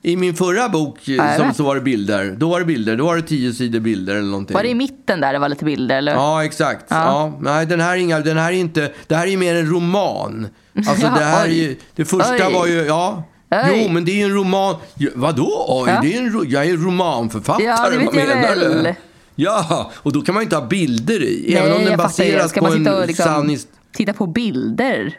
I 0.03 0.17
min 0.17 0.35
förra 0.35 0.69
bok 0.69 1.09
eh, 1.09 1.37
som, 1.37 1.55
så 1.55 1.63
var 1.63 1.75
det 1.75 1.81
bilder. 1.81 2.35
Då 2.39 2.49
var 2.51 2.59
det 2.61 2.67
bilder. 2.67 2.97
Då 2.97 3.05
var 3.05 3.17
det 3.17 3.23
tio 3.23 3.53
sidor 3.53 3.81
bilder 3.81 4.15
eller 4.15 4.31
någonting. 4.31 4.55
Var 4.55 4.63
det 4.63 4.69
i 4.69 4.75
mitten 4.75 5.21
där 5.21 5.33
det 5.33 5.39
var 5.39 5.49
lite 5.49 5.65
bilder? 5.65 5.97
Eller? 5.99 6.13
Ja, 6.13 6.45
exakt. 6.45 6.85
Ja. 6.89 6.97
Ja. 6.97 7.39
nej, 7.41 7.67
den 7.67 7.81
här, 7.81 7.93
är 7.93 7.97
inga, 7.97 8.21
den 8.21 8.37
här 8.39 8.53
är 8.53 8.57
inte... 8.57 8.93
Det 9.07 9.15
här 9.17 9.27
är 9.27 9.37
mer 9.37 9.55
en 9.55 9.71
roman. 9.73 10.49
Alltså, 10.77 11.07
Ja, 11.07 11.13
det 11.19 11.25
här 11.25 11.45
är 11.45 11.51
oj. 11.51 11.59
ju... 11.63 11.77
Det 11.95 12.05
första 12.05 12.47
Oj. 12.49 12.53
var 12.55 12.67
ju... 12.67 12.83
Ja. 12.85 13.23
Oj. 13.51 13.83
Jo, 13.85 13.89
men 13.93 14.05
det 14.05 14.13
är 14.13 14.17
ju 14.17 14.23
en 14.23 14.35
roman. 14.35 14.77
Vadå? 15.15 15.65
Oj, 15.69 15.91
Ja. 15.95 16.01
det 16.03 16.15
är 16.17 16.19
en, 16.21 16.45
jag 16.51 16.67
är 16.67 16.77
romanförfattare. 16.77 17.65
Ja, 17.67 17.91
det 17.91 17.97
vet 17.99 18.15
jag 18.15 18.27
väl. 18.27 18.83
du? 18.85 18.95
Ja, 19.35 19.91
och 19.95 20.13
då 20.13 20.23
kan 20.23 20.35
man 20.35 20.43
ju 20.43 20.45
inte 20.45 20.57
ha 20.57 20.67
bilder 20.67 21.23
i. 21.23 21.45
Nej, 21.49 21.57
även 21.57 21.77
om 21.77 21.85
den 21.85 21.97
baseras 21.99 22.53
på 22.53 22.67
en 22.67 22.85
liksom 23.07 23.25
sann 23.25 23.49
hist- 23.49 23.69
titta 23.93 24.13
på 24.13 24.27
bilder? 24.27 25.19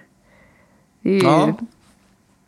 Ju... 1.01 1.17
Ja. 1.17 1.57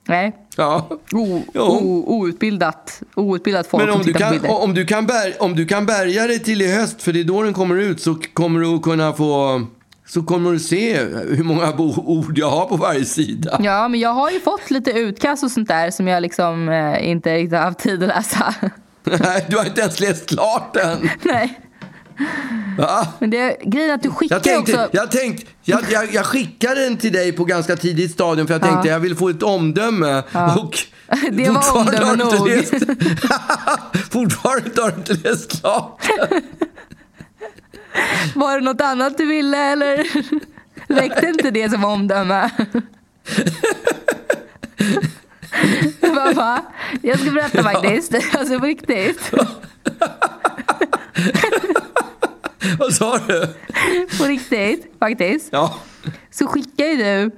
Nej. 0.07 0.36
Ja. 0.55 0.88
O, 1.13 1.41
o, 1.53 2.03
outbildat, 2.07 3.01
outbildat 3.15 3.67
folk 3.67 3.83
Men 3.83 3.93
som 3.93 4.01
om 4.01 4.05
du, 4.07 4.13
tittar 4.13 4.25
på 4.27 4.33
kan, 4.33 4.41
bilder. 4.41 4.63
om, 4.63 4.74
du 4.74 4.86
kan 4.86 5.05
bär, 5.05 5.33
om 5.39 5.55
du 5.55 5.65
kan 5.65 5.86
bärga 5.86 6.27
dig 6.27 6.39
till 6.39 6.62
i 6.62 6.75
höst, 6.75 7.01
för 7.01 7.13
det 7.13 7.19
är 7.19 7.24
då 7.24 7.43
den 7.43 7.53
kommer 7.53 7.75
ut, 7.75 8.01
så 8.01 8.15
kommer 8.33 8.59
du 8.59 8.75
att 8.75 8.81
kunna 8.81 9.13
få... 9.13 9.62
Så 10.05 10.24
kommer 10.24 10.51
du 10.51 10.59
se 10.59 10.97
hur 11.29 11.43
många 11.43 11.74
ord 11.77 12.38
jag 12.38 12.50
har 12.50 12.65
på 12.65 12.75
varje 12.77 13.05
sida. 13.05 13.59
Ja, 13.63 13.88
men 13.88 14.00
jag 14.00 14.13
har 14.13 14.31
ju 14.31 14.39
fått 14.39 14.71
lite 14.71 14.91
utkast 14.91 15.43
och 15.43 15.51
sånt 15.51 15.67
där 15.67 15.91
som 15.91 16.07
jag 16.07 16.21
liksom 16.21 16.69
eh, 16.69 17.09
inte 17.09 17.36
riktigt 17.36 17.57
har 17.57 17.65
haft 17.65 17.79
tid 17.79 18.03
att 18.03 18.07
läsa. 18.09 18.55
Nej, 19.19 19.45
du 19.49 19.57
har 19.57 19.65
inte 19.65 19.81
ens 19.81 19.99
läst 19.99 20.25
klart 20.29 20.73
den. 20.73 21.09
Nej. 21.23 21.59
Va? 22.77 23.07
Men 23.19 23.29
det, 23.29 23.57
grejen 23.65 23.89
är 23.89 23.93
att 23.93 24.03
du 24.03 24.09
skickar 24.11 24.35
Jag 24.35 24.43
tänkte, 24.43 24.71
också... 24.83 24.89
jag, 24.97 25.11
tänkte 25.11 25.45
jag, 25.63 25.81
jag, 25.91 26.13
jag 26.13 26.25
skickade 26.25 26.81
den 26.83 26.97
till 26.97 27.13
dig 27.13 27.31
på 27.31 27.45
ganska 27.45 27.75
tidigt 27.75 28.11
stadium 28.11 28.47
för 28.47 28.53
jag 28.53 28.61
tänkte 28.61 28.87
jag 28.89 28.99
vill 28.99 29.15
få 29.15 29.29
ett 29.29 29.43
omdöme. 29.43 30.23
Och 30.59 30.79
Det 31.31 31.49
var 31.49 31.77
omdöme 31.77 32.15
nog. 32.15 32.47
läst- 32.49 32.73
Fortfarande 34.11 34.81
har 34.81 34.91
du 34.91 34.95
inte 34.97 35.13
läst 35.29 35.61
klart. 35.61 36.01
Var 38.35 38.55
det 38.59 38.65
något 38.65 38.81
annat 38.81 39.17
du 39.17 39.25
ville 39.25 39.57
eller 39.71 40.03
räckte 40.93 41.27
inte 41.27 41.51
det 41.51 41.69
som 41.69 41.83
omdöme? 41.85 42.49
Va? 46.36 46.62
Jag 47.01 47.20
ska 47.20 47.32
berätta 47.32 47.63
faktiskt. 47.63 48.13
Alltså 48.38 48.60
på 48.60 48.66
riktigt. 48.66 49.32
Vad 52.80 52.94
sa 52.94 53.18
du? 53.18 53.48
På 54.18 54.24
riktigt 54.24 54.96
faktiskt. 55.00 55.50
Ja. 55.51 55.74
Så 56.32 56.48
skickar 56.48 56.86
ju 56.86 56.96
du 56.98 57.32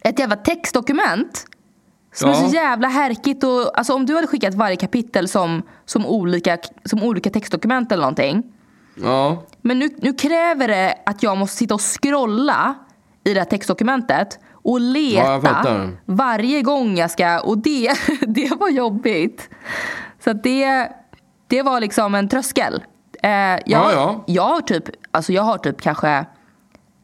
ett 0.00 0.18
jävla 0.18 0.36
textdokument. 0.36 1.46
Som 2.14 2.30
är 2.30 2.34
Ja. 2.34 2.48
så 2.48 2.54
jävla 2.54 2.88
härkigt. 2.88 3.44
Och, 3.44 3.78
alltså 3.78 3.94
om 3.94 4.06
du 4.06 4.14
hade 4.14 4.26
skickat 4.26 4.54
varje 4.54 4.76
kapitel 4.76 5.28
som, 5.28 5.62
som, 5.84 6.06
olika, 6.06 6.58
som 6.84 7.02
olika 7.02 7.30
textdokument 7.30 7.92
eller 7.92 8.02
någonting. 8.02 8.42
Ja. 8.94 9.42
Men 9.62 9.78
nu, 9.78 9.88
nu 9.98 10.12
kräver 10.12 10.68
det 10.68 10.98
att 11.06 11.22
jag 11.22 11.36
måste 11.38 11.56
sitta 11.56 11.74
och 11.74 11.80
scrolla 12.02 12.74
i 13.24 13.34
det 13.34 13.40
här 13.40 13.44
textdokumentet 13.44 14.38
och 14.66 14.80
Ja, 14.80 14.92
leta 14.92 15.40
fattar. 15.40 15.90
varje 16.04 16.62
gång 16.62 16.96
jag 16.96 17.10
ska. 17.10 17.40
Och 17.40 17.58
det, 17.58 17.92
det 18.20 18.50
var 18.60 18.68
jobbigt. 18.68 19.48
Så 20.24 20.32
det, 20.32 20.88
det 21.46 21.62
var 21.62 21.80
liksom 21.80 22.14
en 22.14 22.28
tröskel. 22.28 22.82
Eh, 23.22 23.30
jag, 23.30 23.60
Ja, 23.66 23.92
ja. 23.92 24.24
jag 24.26 24.42
har 24.42 24.60
typ, 24.60 24.84
alltså 25.10 25.32
jag 25.32 25.42
har 25.42 25.58
typ 25.58 25.80
kanske, 25.80 26.26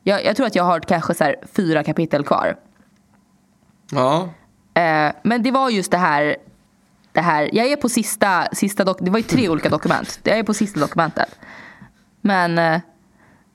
jag, 0.02 0.25
jag 0.25 0.37
tror 0.37 0.47
att 0.47 0.54
jag 0.54 0.64
har 0.64 0.81
kanske 0.81 1.14
så 1.14 1.25
här 1.25 1.37
fyra 1.52 1.85
kapitel 1.85 2.25
kvar. 2.25 2.57
Ja. 3.90 4.28
Eh, 4.75 5.12
men 5.23 5.42
det 5.42 5.50
var 5.50 5.71
just 5.71 5.90
det 5.90 5.99
här, 5.99 6.37
det 7.12 7.21
här 7.21 7.50
jag 7.52 7.66
är 7.66 7.76
på 7.76 7.88
sista, 7.88 8.47
sista 8.52 8.85
dok, 8.85 8.97
det 9.00 9.11
var 9.11 9.19
ju 9.19 9.23
tre 9.25 9.49
olika 9.49 9.69
dokument. 9.69 10.21
Jag 10.23 10.38
är 10.38 10.42
på 10.42 10.54
sista 10.54 10.81
dokumentet. 10.81 11.38
Men, 12.21 12.59
eh, 12.59 12.81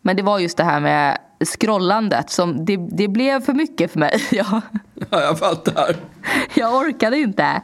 men 0.01 0.15
det 0.15 0.23
var 0.23 0.39
just 0.39 0.57
det 0.57 0.63
här 0.63 0.79
med 0.79 1.17
scrollandet 1.45 2.29
som 2.29 2.65
det, 2.65 2.77
det 2.91 3.07
blev 3.07 3.45
för 3.45 3.53
mycket 3.53 3.91
för 3.91 3.99
mig. 3.99 4.23
Jag, 4.31 4.61
ja, 5.09 5.21
jag 5.21 5.39
fattar. 5.39 5.95
jag 6.53 6.75
orkade 6.75 7.17
inte. 7.17 7.61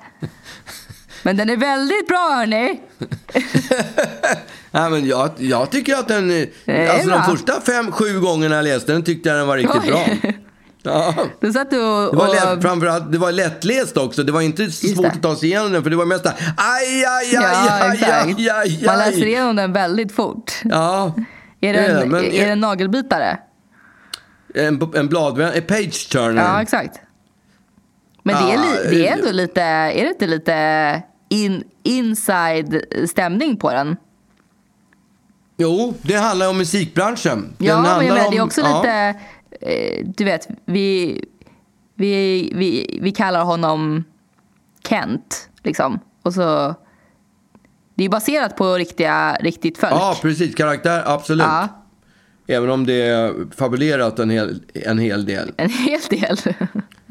Men 1.23 1.37
den 1.37 1.49
är 1.49 1.57
väldigt 1.57 2.07
bra 2.07 2.29
hörni. 2.35 2.79
Nej, 4.71 4.89
men 4.89 5.07
jag, 5.07 5.29
jag 5.37 5.69
tycker 5.69 5.95
att 5.95 6.07
den... 6.07 6.31
Är 6.65 6.87
Alltså 6.89 7.09
de 7.09 7.23
första 7.23 7.61
fem, 7.61 7.91
sju 7.91 8.19
gångerna 8.19 8.55
jag 8.55 8.63
läste 8.63 8.91
den 8.91 9.03
tyckte 9.03 9.29
jag 9.29 9.37
den 9.37 9.47
var 9.47 9.57
riktigt 9.57 9.81
Oj. 9.83 9.89
bra. 10.21 10.31
Ja. 10.85 11.13
Satt 11.53 11.69
du 11.71 11.81
och... 11.83 12.11
Det 12.11 12.17
var, 12.17 12.27
och 12.27 12.33
lätt, 12.35 12.61
framförallt, 12.61 13.11
det 13.11 13.17
var 13.17 13.31
lättläst 13.31 13.97
också. 13.97 14.23
Det 14.23 14.31
var 14.31 14.41
inte 14.41 14.71
svårt 14.71 15.05
att 15.05 15.21
ta 15.21 15.35
sig 15.35 15.49
igenom 15.49 15.71
den 15.71 15.83
för 15.83 15.89
det 15.89 15.95
var 15.95 16.05
mest 16.05 16.25
aj, 16.25 16.33
aj, 16.57 17.05
aj, 17.05 17.33
ja, 17.33 17.41
aj, 17.81 18.03
aj, 18.03 18.35
aj, 18.37 18.49
aj. 18.49 18.83
Man 18.85 18.97
läser 18.97 19.25
igenom 19.25 19.55
den 19.55 19.73
väldigt 19.73 20.11
fort. 20.15 20.51
Ja, 20.63 21.13
Är 21.61 21.73
det 21.73 21.79
är 21.79 21.89
en, 21.89 21.99
det, 21.99 22.05
men- 22.05 22.25
är 22.25 22.45
det 22.45 22.51
en 22.51 22.59
nagelbitare? 22.59 23.37
En, 24.53 24.91
en 24.95 25.07
bladvän, 25.07 25.53
en 25.53 25.61
page 25.61 26.09
turner. 26.11 26.43
Ja, 26.43 26.61
exakt. 26.61 26.99
Men 28.23 28.35
det 28.35 28.51
är, 28.51 28.55
Ja, 28.55 28.61
li, 28.61 28.95
det 28.97 29.07
är 29.07 29.17
ändå 29.17 29.31
lite, 29.31 29.61
är 29.61 30.03
det 30.03 30.09
inte 30.09 30.27
lite 30.27 31.03
in, 31.29 31.63
inside 31.83 32.81
stämning 33.09 33.57
på 33.57 33.71
den? 33.71 33.95
Jo, 35.57 35.93
det 36.01 36.15
handlar 36.15 36.49
om 36.49 36.57
musikbranschen. 36.57 37.55
Den 37.57 37.67
Ja, 37.67 37.81
men 37.81 37.91
jag 37.91 38.13
menar, 38.13 38.25
om, 38.25 38.31
det 38.31 38.37
är 38.37 38.41
också 38.41 38.61
ja. 38.61 38.77
lite, 38.77 39.19
eh, 39.61 40.05
du 40.05 40.23
vet, 40.23 40.47
vi, 40.65 41.19
vi, 41.95 42.51
vi, 42.55 42.99
vi 43.01 43.11
kallar 43.11 43.43
honom 43.43 44.03
Kent, 44.87 45.49
liksom. 45.63 45.99
Och 46.21 46.33
så, 46.33 46.75
det 47.95 48.03
är 48.03 48.09
baserat 48.09 48.57
på 48.57 48.73
riktiga, 48.73 49.37
riktigt 49.39 49.77
folk. 49.77 49.93
Ja, 49.93 50.17
precis. 50.21 50.55
Karaktär, 50.55 51.03
absolut. 51.05 51.45
Ja, 51.47 51.82
Även 52.47 52.69
om 52.69 52.85
det 52.85 52.93
är 53.01 53.33
fabulerat 53.57 54.19
en 54.19 54.29
hel, 54.29 54.61
en 54.73 54.99
hel 54.99 55.25
del. 55.25 55.51
en 55.57 55.69
hel 55.69 55.99
del. 56.09 56.37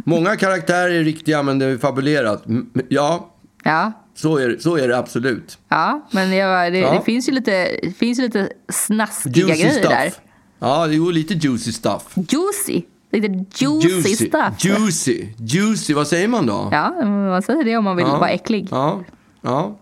Många 0.04 0.36
karaktärer 0.36 0.90
är 0.90 1.04
riktiga, 1.04 1.42
men 1.42 1.58
det 1.58 1.66
är 1.66 1.78
fabulerat. 1.78 2.44
Ja, 2.88 3.30
ja. 3.64 3.92
så 4.14 4.36
är, 4.38 4.48
det- 4.48 4.62
så 4.62 4.76
är 4.76 4.88
det 4.88 4.98
absolut. 4.98 5.58
Ja, 5.68 6.08
men 6.10 6.32
jag, 6.36 6.72
det, 6.72 6.78
Ja. 6.78 6.94
det 6.94 7.00
finns 7.04 7.28
ju 7.28 7.32
lite, 7.32 7.78
det 7.82 7.92
finns 7.98 8.18
ju 8.18 8.22
lite 8.22 8.48
snaskiga 8.72 9.32
Juicy 9.46 9.62
grejer 9.62 9.70
stuff. 9.78 9.90
där. 9.90 10.12
Ja, 10.58 10.86
det 10.86 10.94
är 10.94 11.12
lite 11.12 11.34
juicy 11.34 11.72
stuff. 11.72 12.02
Juicy. 12.14 12.82
Lite 13.12 13.44
juicy, 13.64 14.16
stuff. 14.26 14.64
Juicy. 14.64 15.26
Juicy, 15.38 15.94
vad 15.94 16.08
säger 16.08 16.28
man 16.28 16.46
då? 16.46 16.68
Ja, 16.72 17.04
man 17.04 17.42
säger 17.42 17.64
det 17.64 17.76
om 17.76 17.84
man 17.84 17.96
vill 17.96 18.06
Ja. 18.06 18.18
vara 18.18 18.30
äcklig. 18.30 18.68
Ja, 18.70 19.04
ja, 19.42 19.76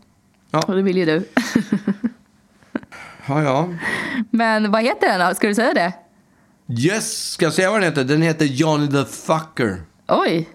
Och 0.67 0.75
det 0.77 0.83
vill 0.83 0.97
ju 0.97 1.05
du. 1.05 1.25
ja. 3.31 3.43
ja. 3.43 3.69
Men 4.31 4.71
vad 4.71 4.83
heter 4.83 5.09
den 5.19 5.29
då? 5.29 5.35
Ska 5.35 5.47
du 5.49 5.55
säga 5.55 5.75
det? 5.75 5.93
Yes, 6.83 7.31
ska 7.33 7.47
jag 7.47 7.53
säga 7.53 7.71
vad 7.71 7.81
den 7.81 7.89
heter? 7.91 8.05
Den 8.05 8.23
heter 8.23 8.45
Johnny 8.45 8.89
the 8.91 9.05
Fucker. 9.05 9.83
Oj. 10.09 10.49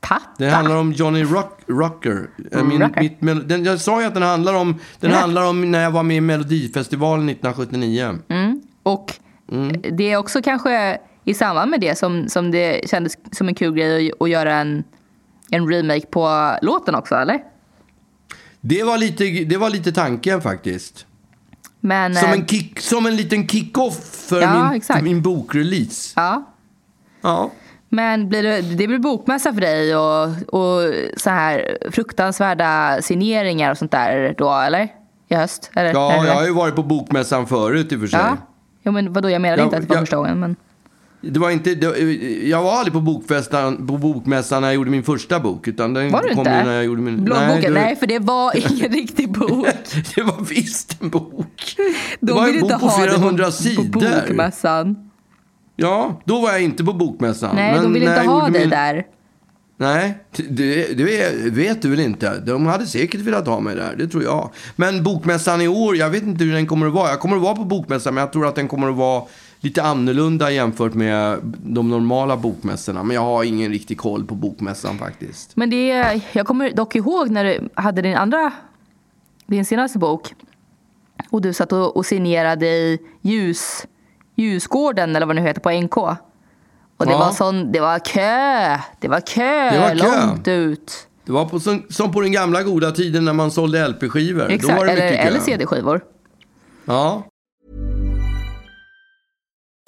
Pappa. 0.00 0.22
Det 0.38 0.48
handlar 0.48 0.76
om 0.76 0.92
Johnny 0.92 1.22
Rock, 1.24 1.60
Rocker. 1.66 2.30
Eh, 2.52 2.62
Min, 2.64 2.82
Rocker. 2.82 3.00
mitt, 3.20 3.48
den, 3.48 3.64
jag 3.64 3.80
sa 3.80 4.00
ju 4.00 4.06
att 4.06 4.14
den 4.14 4.22
handlar 4.22 4.54
om, 4.54 4.74
den 5.00 5.10
Ja. 5.10 5.16
handlar 5.16 5.46
om 5.48 5.70
när 5.70 5.82
jag 5.82 5.90
var 5.90 6.02
med 6.02 6.16
i 6.16 6.20
Melodifestivalen 6.20 7.28
1979. 7.28 8.18
Och 8.82 9.14
Mm. 9.52 9.82
det 9.96 10.12
är 10.12 10.16
också 10.16 10.42
kanske 10.42 10.98
i 11.24 11.34
samband 11.34 11.70
med 11.70 11.80
det 11.80 11.98
som, 11.98 12.28
som 12.28 12.50
det 12.50 12.90
kändes 12.90 13.12
som 13.32 13.48
en 13.48 13.54
kul 13.54 13.74
grej 13.74 14.12
att, 14.12 14.22
att 14.22 14.30
göra 14.30 14.54
en, 14.54 14.84
en 15.50 15.68
remake 15.68 16.06
på 16.06 16.50
låten 16.62 16.94
också, 16.94 17.14
eller? 17.14 17.40
Det 18.60 18.82
var 18.84 18.98
lite, 18.98 19.24
det 19.24 19.56
var 19.56 19.70
lite 19.70 19.92
tanken 19.92 20.42
faktiskt. 20.42 21.06
Men, 21.86 22.14
Som 22.14 22.28
eh, 22.28 22.32
en, 22.34 22.46
kick, 22.46 22.80
som 22.80 23.06
en 23.06 23.16
liten 23.16 23.48
kick-off 23.48 23.98
för 24.28 24.40
Ja, 24.42 24.70
min, 24.72 25.04
min 25.04 25.22
bokrelease. 25.22 26.12
ja. 26.16 26.42
Ja. 27.22 27.50
Men 27.88 28.28
blir 28.28 28.42
det, 28.42 28.60
det 28.60 28.86
blir 28.86 28.98
bokmässa 28.98 29.52
för 29.54 29.60
dig 29.60 29.96
och, 29.96 30.24
och 30.54 30.94
så 31.16 31.30
här 31.30 31.78
fruktansvärda 31.90 32.98
signeringar 33.02 33.70
och 33.70 33.78
sånt 33.78 33.90
där 33.92 34.34
då, 34.38 34.52
eller? 34.54 34.88
I 35.28 35.34
höst? 35.34 35.70
Eller, 35.74 35.92
Ja, 35.92 36.12
eller? 36.12 36.26
jag 36.26 36.34
har 36.34 36.44
ju 36.46 36.52
varit 36.52 36.74
på 36.74 36.82
bokmässan 36.82 37.46
förut 37.46 37.92
i 37.92 37.96
och 37.96 38.00
för 38.00 38.06
sig. 38.06 38.20
Ja. 38.20 38.36
Jo, 38.82 38.92
men 38.92 39.12
vadå, 39.12 39.30
jag 39.30 39.42
menade 39.42 39.60
Ja, 39.62 39.64
inte 39.64 39.76
att 39.76 39.82
det 39.82 39.88
var 39.88 39.96
jag- 39.96 40.02
första 40.02 40.16
gången. 40.16 40.40
Men... 40.40 40.56
Det 41.30 41.40
var 41.40 41.50
inte, 41.50 41.74
det, 41.74 41.98
jag 42.48 42.62
var 42.62 42.72
aldrig 42.72 42.92
på, 42.92 43.00
bokmässan, 43.00 43.86
på 43.86 43.96
bokmässan 43.98 44.62
när 44.62 44.68
jag 44.68 44.74
gjorde 44.74 44.90
min 44.90 45.02
första 45.02 45.40
bok. 45.40 45.68
Utan 45.68 45.94
den 45.94 46.12
Var 46.12 46.22
du 46.22 46.28
kom 46.28 46.38
inte? 46.38 46.64
när 46.64 46.72
jag 46.74 46.84
gjorde 46.84 47.02
min... 47.02 47.24
Bloggbooken? 47.24 47.62
det- 47.74 47.80
Nej, 47.80 47.96
för 47.96 48.06
det 48.06 48.18
var 48.18 48.56
ingen 48.56 48.92
riktig 48.92 49.32
bok. 49.32 49.66
det 50.14 50.22
var 50.22 50.44
visst 50.48 51.02
en 51.02 51.08
bok. 51.10 51.74
det 52.20 52.26
De 52.26 52.32
var 52.32 52.46
vill 52.46 52.54
en 52.56 52.60
inte 52.62 52.74
bok 52.74 52.80
på 52.80 52.86
ha 52.88 53.04
det 53.04 53.10
400 53.12 53.44
på, 53.44 53.52
sidor. 53.52 53.84
på 53.92 54.00
bokmässan. 54.00 54.96
Ja, 55.76 56.20
då 56.24 56.40
var 56.40 56.52
jag 56.52 56.62
inte 56.62 56.84
på 56.84 56.92
bokmässan. 56.92 57.56
Nej, 57.56 57.74
Men 57.74 57.82
de 57.82 57.92
vill 57.92 58.04
när 58.04 58.16
inte 58.20 58.30
ha 58.30 58.48
dig 58.48 58.60
min- 58.60 58.70
där. 58.70 59.04
Nej, 59.78 60.18
det, 60.48 60.98
det 60.98 61.04
vet 61.50 61.82
du 61.82 61.88
väl 61.90 62.00
inte. 62.00 62.40
De 62.40 62.66
hade 62.66 62.86
säkert 62.86 63.20
velat 63.20 63.46
ha 63.46 63.60
mig 63.60 63.76
där, 63.76 63.94
det 63.98 64.08
tror 64.08 64.22
jag. 64.22 64.50
Men 64.76 65.02
bokmässan 65.02 65.60
i 65.60 65.68
år, 65.68 65.96
jag 65.96 66.10
vet 66.10 66.22
inte 66.22 66.44
hur 66.44 66.52
den 66.52 66.66
kommer 66.66 66.86
att 66.86 66.92
vara. 66.92 67.08
Jag 67.10 67.20
kommer 67.20 67.36
att 67.36 67.42
vara 67.42 67.54
på 67.56 67.64
bokmässan, 67.64 68.14
men 68.14 68.20
jag 68.20 68.32
tror 68.32 68.46
att 68.48 68.54
den 68.54 68.68
kommer 68.68 68.88
att 68.90 68.96
vara 68.96 69.22
lite 69.60 69.82
annorlunda 69.82 70.50
jämfört 70.50 70.94
med 70.94 71.38
de 71.62 71.90
normala 71.90 72.36
bokmässorna. 72.36 73.02
Men 73.02 73.14
jag 73.14 73.22
har 73.22 73.44
ingen 73.44 73.72
riktig 73.72 73.98
koll 73.98 74.24
på 74.24 74.34
bokmässan 74.34 74.98
faktiskt. 74.98 75.56
Men 75.56 75.70
det 75.70 75.90
är, 75.90 76.20
jag 76.32 76.46
kommer 76.46 76.70
dock 76.70 76.96
ihåg 76.96 77.30
när 77.30 77.44
du 77.44 77.68
hade 77.74 78.02
din 78.02 78.16
andra, 78.16 78.52
din 79.46 79.64
senaste 79.64 79.98
bok. 79.98 80.34
Och 81.30 81.40
du 81.42 81.52
satt 81.52 81.72
och, 81.72 81.96
och 81.96 82.06
signerade 82.06 82.66
i 82.66 82.98
ljus, 83.22 83.86
Ljusgården 84.34 85.16
eller 85.16 85.26
vad 85.26 85.36
det 85.36 85.42
nu 85.42 85.48
heter 85.48 85.60
på 85.60 85.70
NK. 85.70 85.96
Och 86.98 87.06
det, 87.06 87.12
Ja. 87.12 87.18
var 87.18 87.30
sån, 87.32 87.72
det 87.72 87.80
var 87.80 87.98
kö, 87.98 88.78
det 89.00 89.08
var 89.08 89.20
kö, 89.20 89.70
Det 89.70 89.78
var 89.80 90.10
kö. 90.10 90.26
långt 90.26 90.48
ut. 90.48 91.08
Det 91.24 91.32
var 91.32 91.44
på, 91.44 91.60
som, 91.60 91.82
som 91.90 92.12
på 92.12 92.20
den 92.20 92.32
gamla 92.32 92.62
goda 92.62 92.90
tiden 92.90 93.24
när 93.24 93.32
man 93.32 93.50
sålde 93.50 93.88
LP-skivor. 93.88 94.50
Exakt, 94.50 94.82
eller, 94.82 94.96
eller 95.12 95.40
CD-skivor. 95.40 96.00
Ja. 96.84 97.22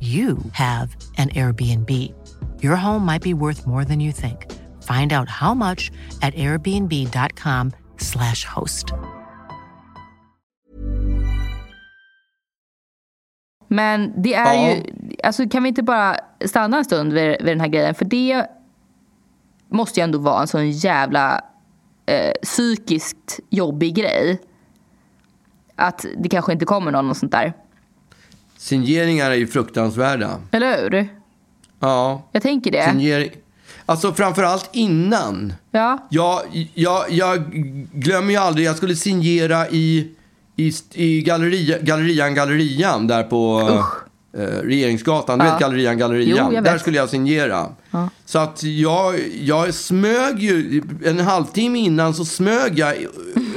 you 0.00 0.36
have 0.52 0.88
an 1.18 1.28
Airbnb. 1.28 1.90
Your 2.60 2.76
home 2.76 3.12
might 3.12 3.22
be 3.22 3.34
worth 3.34 3.66
more 3.66 3.84
than 3.84 4.00
you 4.00 4.12
think. 4.12 4.46
Find 4.82 5.12
out 5.12 5.28
how 5.28 5.54
much 5.54 5.90
at 6.22 6.34
airbnb.com/slash 6.34 8.44
host. 8.44 8.86
Men 13.68 14.22
det 14.22 14.34
är 14.34 14.54
Ja. 14.54 14.70
ju, 14.74 14.82
alltså 15.24 15.48
kan 15.48 15.62
vi 15.62 15.68
inte 15.68 15.82
bara 15.82 16.16
stanna 16.46 16.76
en 16.78 16.84
stund 16.84 17.12
vid, 17.12 17.28
vid 17.28 17.46
den 17.46 17.60
här 17.60 17.68
grejen? 17.68 17.94
För 17.94 18.04
det 18.04 18.46
måste 19.68 20.00
ju 20.00 20.04
ändå 20.04 20.18
vara 20.18 20.40
en 20.40 20.46
sån 20.46 20.70
jävla 20.70 21.40
eh, 22.06 22.32
psykiskt 22.42 23.40
jobbig 23.50 23.94
grej. 23.94 24.40
Att 25.76 26.04
det 26.18 26.28
kanske 26.28 26.52
inte 26.52 26.64
kommer 26.64 26.92
någon 26.92 27.10
och 27.10 27.16
sånt 27.16 27.32
där. 27.32 27.52
Signeringar 28.62 29.30
är 29.30 29.34
ju 29.34 29.46
fruktansvärda. 29.46 30.40
Eller 30.50 30.82
hur? 30.90 31.08
Ja. 31.80 32.28
Jag 32.32 32.42
tänker 32.42 32.70
det. 32.70 32.88
Signering. 32.90 33.30
Alltså 33.86 34.14
framförallt 34.14 34.70
innan. 34.72 35.52
Ja. 35.70 36.06
Jag, 36.10 36.40
jag, 36.74 37.04
jag 37.10 37.52
glömmer 37.92 38.30
ju 38.30 38.36
aldrig, 38.36 38.66
jag 38.66 38.76
skulle 38.76 38.96
signera 38.96 39.68
i, 39.68 40.10
i, 40.56 40.72
i 40.94 41.22
galleria, 41.22 41.78
Gallerian 41.78 42.34
Gallerian 42.34 43.06
där 43.06 43.22
på 43.22 43.60
eh, 44.38 44.42
Regeringsgatan. 44.42 45.38
Du 45.38 45.44
Ja. 45.44 45.50
vet 45.52 45.60
Gallerian 45.60 45.98
Gallerian? 45.98 46.52
Jo, 46.54 46.60
där 46.60 46.78
skulle 46.78 46.96
jag 46.96 47.08
signera. 47.08 47.66
Så 48.24 48.38
att 48.38 48.62
jag, 48.62 49.14
jag 49.40 49.74
smög 49.74 50.38
ju, 50.38 50.82
en 51.04 51.20
halvtimme 51.20 51.78
innan 51.78 52.14
så 52.14 52.24
smög 52.24 52.78
jag 52.78 52.92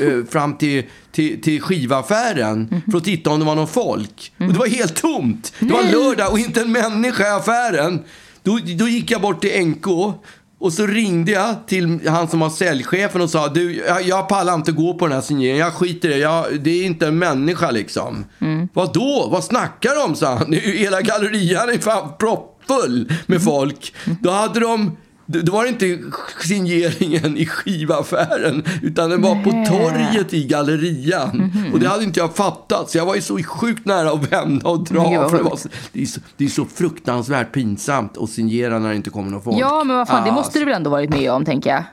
eh, 0.02 0.26
fram 0.30 0.58
till, 0.58 0.84
till, 1.16 1.42
till 1.42 1.62
skivaffären 1.62 2.68
Mhm. 2.72 2.82
för 2.92 2.98
att 2.98 3.04
titta 3.04 3.30
om 3.30 3.40
det 3.40 3.46
var 3.46 3.56
någon 3.56 3.68
folk. 3.68 4.32
Och 4.40 4.46
det 4.54 4.60
var 4.60 4.68
helt 4.68 4.96
tomt. 5.02 5.54
Det 5.60 5.74
var 5.74 5.84
Nej. 5.84 5.92
lördag 5.92 6.32
och 6.32 6.40
inte 6.40 6.62
en 6.62 6.72
människa 6.72 7.24
i 7.28 7.30
affären. 7.32 8.00
Då, 8.44 8.60
då 8.78 8.88
gick 8.88 9.12
jag 9.12 9.22
bort 9.22 9.42
till 9.42 9.66
NK 9.68 9.88
och 10.60 10.74
så 10.74 10.86
ringde 10.88 11.32
jag 11.32 11.56
till 11.68 12.00
han 12.08 12.28
som 12.28 12.40
var 12.40 12.50
säljchefen 12.50 13.22
och 13.22 13.30
sa 13.30 13.48
du, 13.48 13.76
jag, 13.88 14.02
jag 14.08 14.30
pallar 14.30 14.54
inte 14.56 14.72
gå 14.72 14.94
på 14.94 15.06
den 15.08 15.14
här 15.16 15.22
signeringen. 15.22 15.58
Jag 15.58 15.74
skiter 15.74 16.10
i 16.10 16.12
det. 16.14 16.18
Jag, 16.18 16.46
det 16.62 16.70
är 16.82 16.86
inte 16.86 17.08
en 17.08 17.20
människa 17.20 17.72
liksom. 17.72 18.26
Mm. 18.42 18.70
Vad 18.74 18.94
då? 18.94 19.28
Vad 19.32 19.44
snackar 19.44 19.96
de? 19.96 20.02
om?" 20.10 20.16
sa 20.16 20.36
han. 20.36 20.54
Hela 20.54 21.02
gallerian 21.02 21.70
är 21.70 21.78
fan 21.78 22.10
proppfull 22.20 23.14
med 23.26 23.44
folk. 23.44 23.94
Då 24.22 24.32
hade 24.32 24.60
de 24.60 24.98
då 25.26 25.52
var 25.52 25.64
det 25.64 25.70
inte 25.70 26.00
signeringen 26.44 27.38
i 27.38 27.46
skivaffären 27.46 28.64
utan 28.82 29.10
den 29.10 29.22
var 29.22 29.44
på 29.44 29.52
torget 29.52 30.34
i 30.34 30.48
gallerian. 30.48 31.38
Mhm. 31.38 31.74
Och 31.74 31.80
det 31.80 31.88
hade 31.88 32.04
inte 32.04 32.20
jag 32.20 32.36
fattat. 32.36 32.90
Så 32.90 32.98
jag 32.98 33.06
var 33.06 33.16
ju 33.16 33.22
så 33.22 33.44
sjukt 33.44 33.86
nära 33.86 34.12
att 34.12 34.32
vända 34.32 34.70
och 34.70 34.84
dra. 34.84 35.04
Vad 35.04 35.30
för 35.30 35.38
det, 35.38 35.44
var 35.44 35.56
så, 35.56 35.70
det, 35.92 36.02
är 36.02 36.06
så, 36.06 36.22
det 36.38 36.46
är 36.46 36.50
så 36.50 36.66
fruktansvärt 36.66 37.52
pinsamt 37.52 38.18
att 38.18 38.30
signera 38.30 38.80
när 38.80 38.90
det 38.90 38.96
inte 38.96 39.10
kommer 39.10 39.32
någon 39.32 39.42
folk. 39.42 39.58
Ja, 39.60 39.84
men 39.84 39.96
vad 39.98 40.08
fan, 40.08 40.24
det 40.24 40.32
Ah, 40.32 40.34
måste 40.34 40.60
du 40.60 40.66
väl 40.66 40.74
ändå 40.74 40.90
varit 40.90 41.10
med 41.10 41.32
om, 41.32 41.46
tänker 41.46 41.70
jag. 41.70 41.84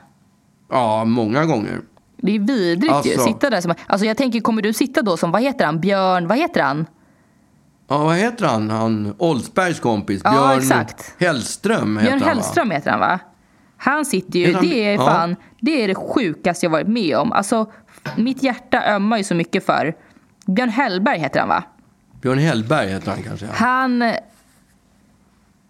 Ja, 0.71 1.05
många 1.05 1.45
gånger. 1.45 1.79
Det 2.21 2.35
är 2.35 2.39
vidrigt 2.39 2.83
ju. 2.83 3.11
Alltså. 3.11 3.25
Sitta 3.27 3.49
där 3.49 3.61
som, 3.61 3.73
alltså 3.87 4.05
jag 4.05 4.17
tänker, 4.17 4.39
kommer 4.39 4.61
du 4.61 4.73
sitta 4.73 5.01
då 5.01 5.17
som, 5.17 5.31
vad 5.31 5.41
heter 5.41 5.65
han, 5.65 5.79
Björn, 5.79 6.27
vad 6.27 6.37
heter 6.37 6.61
han? 6.61 6.85
Ja, 7.93 8.03
vad 8.03 8.15
heter 8.15 8.45
han? 8.45 8.69
Han 8.69 9.15
Oldsbergs 9.17 9.79
kompis. 9.79 10.21
Ja, 10.23 10.31
Björn 10.31 10.57
exakt. 10.59 11.15
Hellström 11.19 11.97
heter 11.97 12.09
Björn 12.11 12.19
han, 12.21 12.27
va? 12.27 12.33
Hellström 12.33 12.71
heter 12.71 12.91
han 12.91 12.99
va? 12.99 13.19
Han 13.77 14.05
sitter 14.05 14.39
ju, 14.39 14.53
han- 14.53 14.69
det 14.69 14.85
är 14.85 14.93
ja. 14.93 15.05
fan, 15.05 15.35
det 15.61 15.83
är 15.83 15.87
det 15.87 15.95
sjukaste 15.95 16.65
jag 16.65 16.71
varit 16.71 16.87
med 16.87 17.17
om. 17.17 17.31
Alltså, 17.31 17.71
mitt 18.17 18.43
hjärta 18.43 18.83
ömmar 18.95 19.17
ju 19.17 19.23
så 19.23 19.35
mycket 19.35 19.65
för 19.65 19.95
Björn 20.45 20.69
Hellberg 20.69 21.19
heter 21.19 21.39
han 21.39 21.49
va? 21.49 21.63
Björn 22.21 22.39
Hellberg 22.39 22.89
heter 22.89 23.11
han 23.11 23.23
kanske. 23.23 23.45
Ja. 23.45 23.51
Han... 23.55 24.13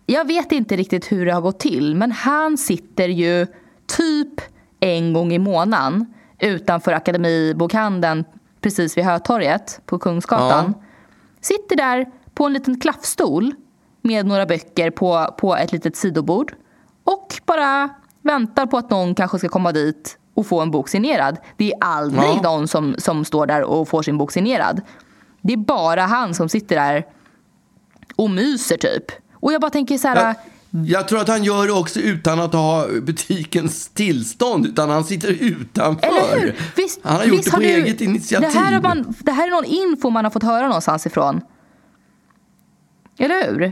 Jag 0.05 0.27
vet 0.27 0.51
inte 0.51 0.75
riktigt 0.75 1.11
hur 1.11 1.25
det 1.25 1.33
har 1.33 1.41
gått 1.41 1.59
till, 1.59 1.95
men 1.95 2.11
han 2.11 2.57
sitter 2.57 3.07
ju 3.07 3.47
typ 3.97 4.41
en 4.79 5.13
gång 5.13 5.33
i 5.33 5.39
månaden 5.39 6.13
utanför 6.39 6.91
Akademibokhandeln 6.91 8.25
precis 8.61 8.97
vid 8.97 9.03
Hötorget 9.03 9.81
på 9.85 9.99
Kungsgatan. 9.99 10.73
Sitter 11.43 11.75
där 11.75 12.05
på 12.33 12.45
en 12.45 12.53
liten 12.53 12.79
klaffstol 12.79 13.53
med 14.01 14.25
några 14.25 14.45
böcker 14.45 14.91
på, 14.91 15.35
på 15.37 15.55
ett 15.55 15.71
litet 15.71 15.95
sidobord 15.95 16.53
och 17.03 17.33
bara 17.45 17.89
väntar 18.21 18.65
på 18.65 18.77
att 18.77 18.89
någon 18.89 19.15
kanske 19.15 19.39
ska 19.39 19.49
komma 19.49 19.71
dit 19.71 20.17
och 20.33 20.47
få 20.47 20.61
en 20.61 20.71
bok 20.71 20.89
signerad. 20.89 21.37
Det 21.57 21.71
är 21.71 21.77
aldrig 21.81 22.23
Ja. 22.23 22.41
någon 22.43 22.67
som, 22.67 22.95
som 22.97 23.25
står 23.25 23.45
där 23.45 23.63
och 23.63 23.87
får 23.87 24.01
sin 24.01 24.17
bok 24.17 24.31
signerad. 24.31 24.81
Det 25.41 25.53
är 25.53 25.57
bara 25.57 26.01
han 26.01 26.33
som 26.33 26.49
sitter 26.49 26.75
där 26.75 27.05
och 28.15 28.29
myser 28.29 28.77
typ. 28.77 29.11
Och 29.33 29.53
jag 29.53 29.61
bara 29.61 29.71
tänker 29.71 29.97
så 29.97 30.07
här... 30.07 30.25
Jag, 30.27 30.35
jag 30.85 31.07
tror 31.07 31.19
att 31.19 31.27
han 31.27 31.43
gör 31.43 31.67
det 31.67 31.73
också 31.73 31.99
utan 31.99 32.39
att 32.39 32.53
ha 32.53 32.87
butikens 33.01 33.87
tillstånd, 33.89 34.65
utan 34.65 34.89
han 34.89 35.03
sitter 35.03 35.27
utanför. 35.27 36.07
Eller 36.07 36.39
hur? 36.41 36.55
Visst, 36.75 36.99
han 37.03 37.15
har 37.15 37.23
gjort 37.25 37.37
visst 37.39 37.45
det 37.45 37.51
på 37.51 37.59
du- 37.59 37.65
eget 37.65 38.01
initiativ. 38.01 38.49
Det 38.53 38.59
här, 38.59 38.81
man, 38.81 39.13
det 39.19 39.31
här 39.31 39.47
är 39.47 39.51
någon 39.51 39.65
info 39.65 40.09
man 40.09 40.23
har 40.25 40.31
fått 40.31 40.43
höra 40.43 40.65
någonstans 40.67 41.05
ifrån. 41.05 41.41
Eller 43.17 43.51
hur? 43.51 43.71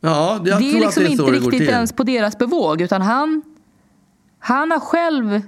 Ja, 0.00 0.32
jag 0.32 0.44
det 0.44 0.50
är 0.50 0.58
tror 0.58 0.80
liksom 0.80 0.88
att 0.88 0.94
det 0.94 1.00
är 1.02 1.08
inte 1.10 1.16
så 1.24 1.30
det 1.30 1.38
går 1.38 1.50
riktigt 1.50 1.58
till. 1.60 1.68
ens 1.68 1.92
på 1.92 2.02
deras 2.02 2.38
bevåg 2.38 2.80
utan 2.80 3.02
han, 3.02 3.42
han 4.38 4.70
har 4.70 4.80
själv, 4.80 5.40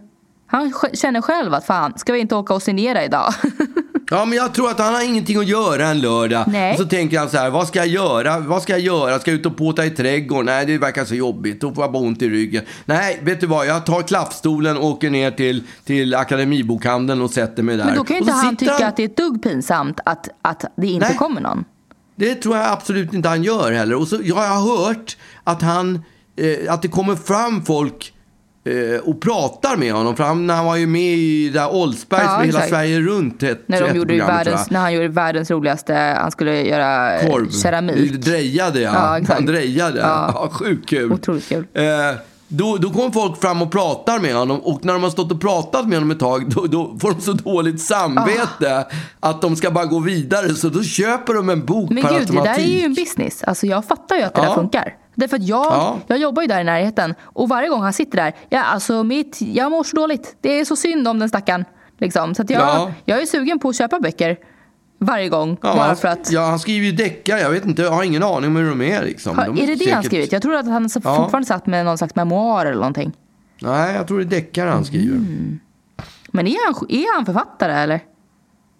han 0.50 0.72
känner 0.94 1.20
själv 1.20 1.54
att 1.54 1.66
fan, 1.66 1.92
ska 1.96 2.12
vi 2.12 2.18
inte 2.18 2.34
åka 2.34 2.54
och 2.54 2.62
signera 2.62 3.04
idag? 3.04 3.34
Ja, 4.10 4.24
men 4.24 4.38
jag 4.38 4.54
tror 4.54 4.70
att 4.70 4.78
han 4.78 4.94
har 4.94 5.04
ingenting 5.04 5.38
att 5.38 5.46
göra 5.46 5.86
en 5.86 6.00
lördag. 6.00 6.44
Nej. 6.46 6.72
Och 6.72 6.78
så 6.78 6.84
tänker 6.84 7.18
han 7.18 7.30
så 7.30 7.36
här, 7.36 7.50
vad 7.50 7.68
ska 7.68 7.78
jag 7.78 7.88
göra? 7.88 8.38
Vad 8.38 8.62
ska 8.62 8.72
jag 8.72 8.80
göra? 8.80 9.18
Ska 9.18 9.30
jag 9.30 9.40
ut 9.40 9.46
och 9.46 9.56
påta 9.56 9.86
i 9.86 9.90
trädgården? 9.90 10.46
Nej, 10.46 10.66
det 10.66 10.78
verkar 10.78 11.04
så 11.04 11.14
jobbigt. 11.14 11.60
Då 11.60 11.74
får 11.74 11.84
jag 11.84 11.92
bara 11.92 12.02
ont 12.02 12.22
i 12.22 12.28
ryggen. 12.28 12.64
Nej, 12.84 13.20
vet 13.22 13.40
du 13.40 13.46
vad? 13.46 13.66
Jag 13.66 13.86
tar 13.86 14.02
klaffstolen 14.02 14.76
och 14.76 14.84
åker 14.84 15.10
ner 15.10 15.30
till, 15.30 15.62
till 15.84 16.14
Akademibokhandeln 16.14 17.22
och 17.22 17.30
sätter 17.30 17.62
mig 17.62 17.76
där. 17.76 17.84
Men 17.84 17.96
då 17.96 18.04
kan 18.04 18.16
ju 18.16 18.20
inte 18.20 18.32
han 18.32 18.56
tycka 18.56 18.86
att 18.86 18.96
det 18.96 19.02
är 19.02 19.08
ett 19.08 19.16
dugg 19.16 19.42
pinsamt 19.42 20.00
att, 20.04 20.28
att 20.42 20.64
det 20.76 20.86
inte 20.86 21.08
Nej. 21.08 21.16
kommer 21.16 21.40
någon. 21.40 21.64
Det 22.16 22.34
tror 22.34 22.56
jag 22.56 22.66
absolut 22.72 23.14
inte 23.14 23.28
han 23.28 23.42
gör 23.42 23.72
heller. 23.72 23.94
Och 23.94 24.08
så, 24.08 24.18
jag 24.22 24.36
har 24.36 24.86
hört 24.86 25.16
att, 25.44 25.62
han, 25.62 26.02
eh, 26.36 26.72
att 26.72 26.82
det 26.82 26.88
kommer 26.88 27.16
fram 27.16 27.64
folk 27.64 28.12
och 29.04 29.20
pratar 29.20 29.76
med 29.76 29.92
honom. 29.92 30.16
För 30.16 30.24
han, 30.24 30.46
när 30.46 30.54
han 30.54 30.64
var 30.66 30.76
ju 30.76 30.86
med 30.86 31.02
i 31.14 31.48
det 31.48 31.58
där 31.58 31.74
Oldsbergs 31.74 32.22
Ja, 32.26 32.36
med 32.38 32.46
Hela. 32.46 32.60
Sverige 32.60 33.00
runt. 33.00 33.42
Ett, 33.42 33.62
När, 33.66 33.80
de 33.88 33.96
gjorde 33.98 34.16
världens, 34.18 34.70
när 34.70 34.80
han 34.80 34.92
gjorde 34.94 35.08
världens 35.08 35.50
roligaste, 35.50 35.94
han 36.20 36.30
skulle 36.30 36.62
göra 36.62 37.18
eh, 37.20 37.30
Korv. 37.30 37.50
keramik. 37.50 38.12
Drejade 38.12 38.80
ja. 38.80 38.90
Ja, 38.94 39.18
exakt. 39.18 39.38
han 39.38 39.46
drejade. 39.46 39.98
Ja. 40.00 40.30
Ja. 40.34 40.48
sjukt 40.52 40.88
kul. 40.88 41.12
Otroligt 41.12 41.48
kul. 41.48 41.64
Eh, 41.74 41.84
då, 42.50 42.76
då 42.76 42.90
kommer 42.90 43.10
folk 43.10 43.40
fram 43.40 43.62
och 43.62 43.72
pratar 43.72 44.18
med 44.18 44.34
honom 44.34 44.60
och 44.60 44.84
när 44.84 44.92
de 44.92 45.02
har 45.02 45.10
stått 45.10 45.32
och 45.32 45.40
pratat 45.40 45.86
med 45.88 45.96
honom 45.98 46.10
ett 46.10 46.18
tag 46.20 46.50
då, 46.50 46.66
då 46.66 46.96
får 47.00 47.10
de 47.12 47.20
så 47.20 47.32
dåligt 47.32 47.80
samvete 47.80 48.86
att 49.20 49.42
de 49.42 49.56
ska 49.56 49.70
bara 49.70 49.84
gå 49.84 49.98
vidare 49.98 50.54
så 50.54 50.68
då 50.68 50.82
köper 50.82 51.34
de 51.34 51.50
en 51.50 51.64
bok 51.64 51.90
Men 51.90 52.02
per 52.02 52.18
gud, 52.18 52.26
det 52.26 52.32
där 52.32 52.38
automatik. 52.40 52.66
är 52.66 52.78
ju 52.78 52.84
en 52.84 52.94
business. 52.94 53.42
Alltså 53.44 53.66
jag 53.66 53.84
fattar 53.84 54.16
ju 54.16 54.22
att 54.22 54.34
det 54.34 54.40
Ja. 54.42 54.48
där 54.48 54.54
funkar. 54.54 54.94
Därför 55.18 55.36
att 55.36 55.42
jag, 55.42 55.66
Ja. 55.66 55.98
jag 56.06 56.18
jobbar 56.18 56.42
ju 56.42 56.48
där 56.48 56.60
i 56.60 56.64
närheten 56.64 57.14
och 57.22 57.48
varje 57.48 57.68
gång 57.68 57.82
han 57.82 57.92
sitter 57.92 58.16
där, 58.16 58.32
ja, 58.48 58.62
alltså 58.62 59.04
mitt, 59.04 59.38
jag 59.40 59.70
mår 59.70 59.84
så 59.84 59.96
dåligt. 59.96 60.36
Det 60.40 60.60
är 60.60 60.64
så 60.64 60.76
synd 60.76 61.08
om 61.08 61.18
den 61.18 61.28
stackaren. 61.28 61.64
Liksom. 61.98 62.34
Så 62.34 62.42
jag, 62.48 62.60
Ja. 62.62 62.92
jag 63.04 63.22
är 63.22 63.26
sugen 63.26 63.58
på 63.58 63.68
att 63.68 63.76
köpa 63.76 64.00
böcker. 64.00 64.36
Varje 65.00 65.28
gång. 65.28 65.58
Ja, 65.62 65.74
bara 65.76 65.86
han, 65.86 65.96
för 65.96 66.08
att... 66.08 66.32
ja, 66.32 66.40
han 66.46 66.58
skriver 66.58 66.86
ju 66.86 66.92
deckare. 66.92 67.40
Jag 67.40 67.50
vet 67.50 67.64
inte, 67.64 67.82
jag 67.82 67.90
har 67.90 68.02
ingen 68.02 68.22
aning 68.22 68.50
om 68.50 68.56
hur 68.56 68.68
de 68.70 68.82
är. 68.82 69.04
Liksom. 69.04 69.38
Har, 69.38 69.46
de 69.46 69.62
är 69.62 69.66
det 69.66 69.74
det 69.74 69.90
han 69.90 70.02
säkert- 70.02 70.06
skrivit? 70.06 70.32
Jag 70.32 70.42
tror 70.42 70.54
att 70.54 70.66
han 70.66 70.88
Ja. 70.94 71.16
fortfarande 71.16 71.46
satt 71.46 71.66
med 71.66 71.84
någon 71.84 71.98
slags 71.98 72.14
memoar 72.14 72.66
eller 72.66 72.76
någonting. 72.78 73.12
Nej, 73.62 73.94
jag 73.94 74.06
tror 74.08 74.18
det 74.18 74.24
är 74.24 74.40
deckare 74.40 74.70
han 74.70 74.84
skriver. 74.84 75.16
Mm. 75.16 75.60
Men 76.32 76.46
är 76.46 76.56
han, 76.66 76.86
är 76.90 77.14
han 77.16 77.26
författare 77.26 77.72
eller? 77.72 78.00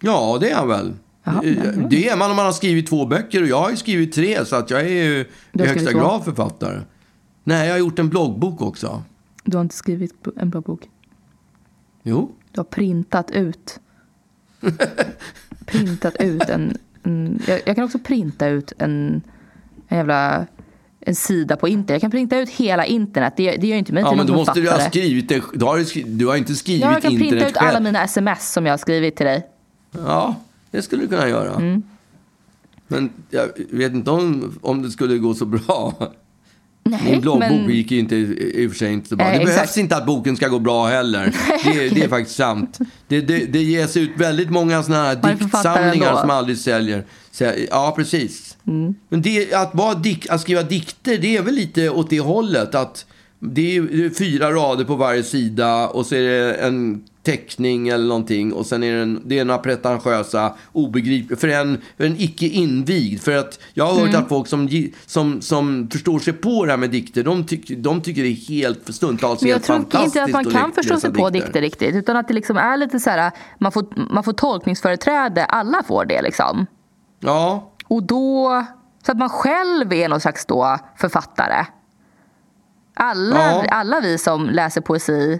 Ja, 0.01 0.37
det 0.41 0.49
är 0.51 0.55
han 0.55 0.67
väl. 0.67 0.93
Jaha, 1.23 1.41
Eh, 1.43 1.57
ja. 1.65 1.71
Det 1.89 2.09
är 2.09 2.17
man 2.17 2.29
om 2.29 2.35
man 2.35 2.45
har 2.45 2.53
skrivit 2.53 2.87
två 2.89 3.05
böcker 3.05 3.41
och 3.41 3.47
jag 3.47 3.59
har 3.59 3.69
ju 3.69 3.77
skrivit 3.77 4.13
tre 4.13 4.45
så 4.45 4.55
att 4.55 4.69
jag 4.69 4.81
är 4.81 4.87
ju 5.03 5.25
i 5.53 5.65
högsta 5.67 5.93
grad 5.93 6.23
författare. 6.25 6.81
Nej, 7.43 7.67
jag 7.67 7.73
har 7.73 7.79
gjort 7.79 7.99
en 7.99 8.09
bloggbok 8.09 8.61
också. 8.61 9.03
Du 9.43 9.57
har 9.57 9.61
inte 9.61 9.75
skrivit 9.75 10.13
en 10.37 10.49
bra 10.49 10.61
bok. 10.61 10.81
Jo. 12.03 12.31
Du 12.51 12.59
har 12.59 12.63
printat 12.65 13.31
ut. 13.31 13.79
printat 15.65 16.15
ut 16.19 16.41
en... 16.49 16.77
en 17.03 17.41
jag, 17.47 17.61
jag 17.65 17.75
kan 17.75 17.85
också 17.85 17.99
printa 17.99 18.47
ut 18.47 18.73
en, 18.77 19.21
en 19.87 19.97
jävla 19.97 20.45
en 21.01 21.15
sida 21.15 21.55
på 21.57 21.67
internet. 21.67 21.89
Jag 21.89 22.01
kan 22.01 22.11
printa 22.11 22.37
ut 22.39 22.49
hela 22.49 22.85
internet. 22.85 23.33
Det, 23.37 23.51
det 23.57 23.67
gör 23.67 23.77
inte 23.77 23.93
mig 23.93 24.03
Ja, 24.03 24.09
till 24.09 24.17
men 24.17 24.25
någon 24.27 24.35
då 24.35 24.39
måste 24.39 24.59
du 24.61 24.67
ha 24.67 24.75
författare. 24.77 24.89
skrivit 25.01 25.29
det. 25.29 25.41
Du 25.53 25.65
har, 25.65 26.15
du 26.17 26.27
har 26.27 26.35
inte 26.35 26.55
skrivit 26.55 26.81
Ja, 26.81 26.91
jag 26.93 27.01
kan 27.01 27.11
internet 27.11 27.31
printa 27.31 27.47
ut 27.49 27.57
själv. 27.57 27.69
alla 27.69 27.79
mina 27.79 28.03
sms 28.03 28.51
som 28.53 28.65
jag 28.65 28.73
har 28.73 28.77
skrivit 28.77 29.15
till 29.15 29.25
dig. 29.25 29.47
Ja, 29.91 30.35
det 30.71 30.81
skulle 30.81 31.01
du 31.03 31.07
kunna 31.07 31.29
göra. 31.29 31.55
Mm. 31.55 31.83
Men 32.87 33.09
jag 33.29 33.49
vet 33.71 33.93
inte 33.93 34.11
om, 34.11 34.59
om 34.61 34.81
det 34.81 34.91
skulle 34.91 35.17
gå 35.17 35.33
så 35.33 35.45
bra. 35.45 35.93
Nej, 36.83 37.01
Min 37.11 37.21
bloggbok 37.21 37.49
men- 37.49 37.69
gick 37.69 37.91
ju 37.91 37.99
inte, 37.99 38.15
i 38.15 38.67
och 38.67 38.71
för 38.71 38.77
sig 38.77 38.93
inte 38.93 39.09
så 39.09 39.15
bra. 39.15 39.25
Nej, 39.25 39.39
det 39.39 39.45
behövs 39.45 39.77
inte 39.77 39.97
att 39.97 40.05
boken 40.05 40.35
ska 40.35 40.47
gå 40.47 40.59
bra 40.59 40.87
heller. 40.87 41.35
Det, 41.63 41.89
det 41.89 42.03
är 42.03 42.07
faktiskt 42.07 42.37
sant. 42.37 42.77
Det, 43.07 43.21
det, 43.21 43.45
det 43.45 43.63
ges 43.63 43.97
ut 43.97 44.09
väldigt 44.17 44.49
många 44.49 44.83
sådana 44.83 45.03
här 45.03 45.15
diktsamlingar 45.15 46.15
som 46.21 46.29
aldrig 46.29 46.57
säljer. 46.57 47.05
Ja, 47.69 47.93
precis. 47.95 48.57
Mm. 48.67 48.95
Men 49.09 49.21
det, 49.21 49.53
att, 49.53 49.75
vara 49.75 49.95
dik, 49.95 50.29
att 50.29 50.41
skriva 50.41 50.63
dikter, 50.63 51.17
det 51.17 51.37
är 51.37 51.41
väl 51.41 51.55
lite 51.55 51.89
åt 51.89 52.09
det 52.09 52.19
hållet. 52.19 52.75
Att 52.75 53.05
det 53.39 53.77
är, 53.77 53.81
det 53.81 54.05
är 54.05 54.09
fyra 54.09 54.51
rader 54.51 54.85
på 54.85 54.95
varje 54.95 55.23
sida 55.23 55.87
och 55.87 56.05
så 56.05 56.15
är 56.15 56.21
det 56.21 56.53
en 56.53 57.03
teckning 57.23 57.87
eller 57.87 58.07
någonting. 58.07 58.53
Och 58.53 58.65
sen 58.65 58.83
är 58.83 58.93
det, 58.95 59.01
en, 59.01 59.21
det 59.25 59.39
är 59.39 59.45
några 59.45 59.59
pretentiösa, 59.59 60.53
obegripliga, 60.71 61.37
för 61.39 61.47
en, 61.47 61.81
för 61.97 62.03
en 62.03 62.15
icke 62.17 62.45
invigd. 62.45 63.21
För 63.21 63.35
att 63.35 63.59
jag 63.73 63.85
har 63.85 63.93
hört 63.93 64.09
Mm. 64.09 64.21
att 64.21 64.29
folk 64.29 64.47
som, 64.47 64.69
som, 65.05 65.41
som 65.41 65.89
förstår 65.91 66.19
sig 66.19 66.33
på 66.33 66.65
det 66.65 66.71
här 66.71 66.77
med 66.77 66.89
dikter, 66.89 67.23
de, 67.23 67.45
tyck, 67.45 67.69
de 67.77 68.01
tycker 68.01 68.21
det 68.23 68.27
är 68.29 68.49
helt 68.49 68.85
för 68.85 68.93
stundtals 68.93 69.41
Men 69.41 69.49
jag 69.49 69.55
helt 69.55 69.65
tror 69.65 69.77
inte 69.77 69.91
fantastiskt 69.97 70.23
att 70.23 70.31
man 70.31 70.45
kan 70.45 70.71
förstå 70.71 70.99
sig 70.99 71.13
på 71.13 71.29
dikter 71.29 71.61
riktigt. 71.61 71.95
Utan 71.95 72.17
att 72.17 72.27
det 72.27 72.33
liksom 72.33 72.57
är 72.57 72.77
lite 72.77 72.99
så 72.99 73.09
här, 73.09 73.31
man 73.57 73.71
får, 73.71 73.85
man 74.13 74.23
får 74.23 74.33
tolkningsföreträde. 74.33 75.45
Alla 75.45 75.83
får 75.83 76.05
det 76.05 76.21
liksom. 76.21 76.65
Ja, 77.19 77.71
Och 77.87 78.03
då, 78.03 78.65
så 79.05 79.11
att 79.11 79.17
man 79.17 79.29
själv 79.29 79.93
är 79.93 80.09
någon 80.09 80.19
slags 80.21 80.45
då 80.45 80.77
författare. 80.97 81.65
Alla, 82.93 83.35
Ja. 83.39 83.65
alla 83.69 83.99
vi 83.99 84.17
som 84.17 84.49
läser 84.49 84.81
poesi, 84.81 85.39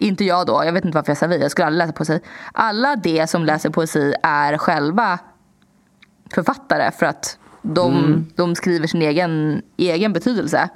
inte 0.00 0.24
jag 0.24 0.46
då, 0.46 0.62
jag 0.64 0.72
vet 0.72 0.84
inte 0.84 0.96
varför 0.98 1.10
jag 1.10 1.18
sa 1.18 1.26
vi, 1.26 1.38
jag 1.42 1.50
skulle 1.50 1.66
aldrig 1.66 1.78
läsa 1.86 1.92
poesi. 1.92 2.20
Alla 2.52 2.96
de 2.96 3.26
som 3.26 3.44
läser 3.44 3.70
poesi 3.70 4.14
är 4.22 4.58
själva 4.58 5.18
författare 6.34 6.90
för 6.92 7.06
att 7.06 7.38
de, 7.62 7.96
Mm. 7.96 8.26
de 8.36 8.54
skriver 8.54 8.86
sin 8.86 9.02
egen, 9.02 9.62
egen 9.76 10.12
betydelse. 10.12 10.68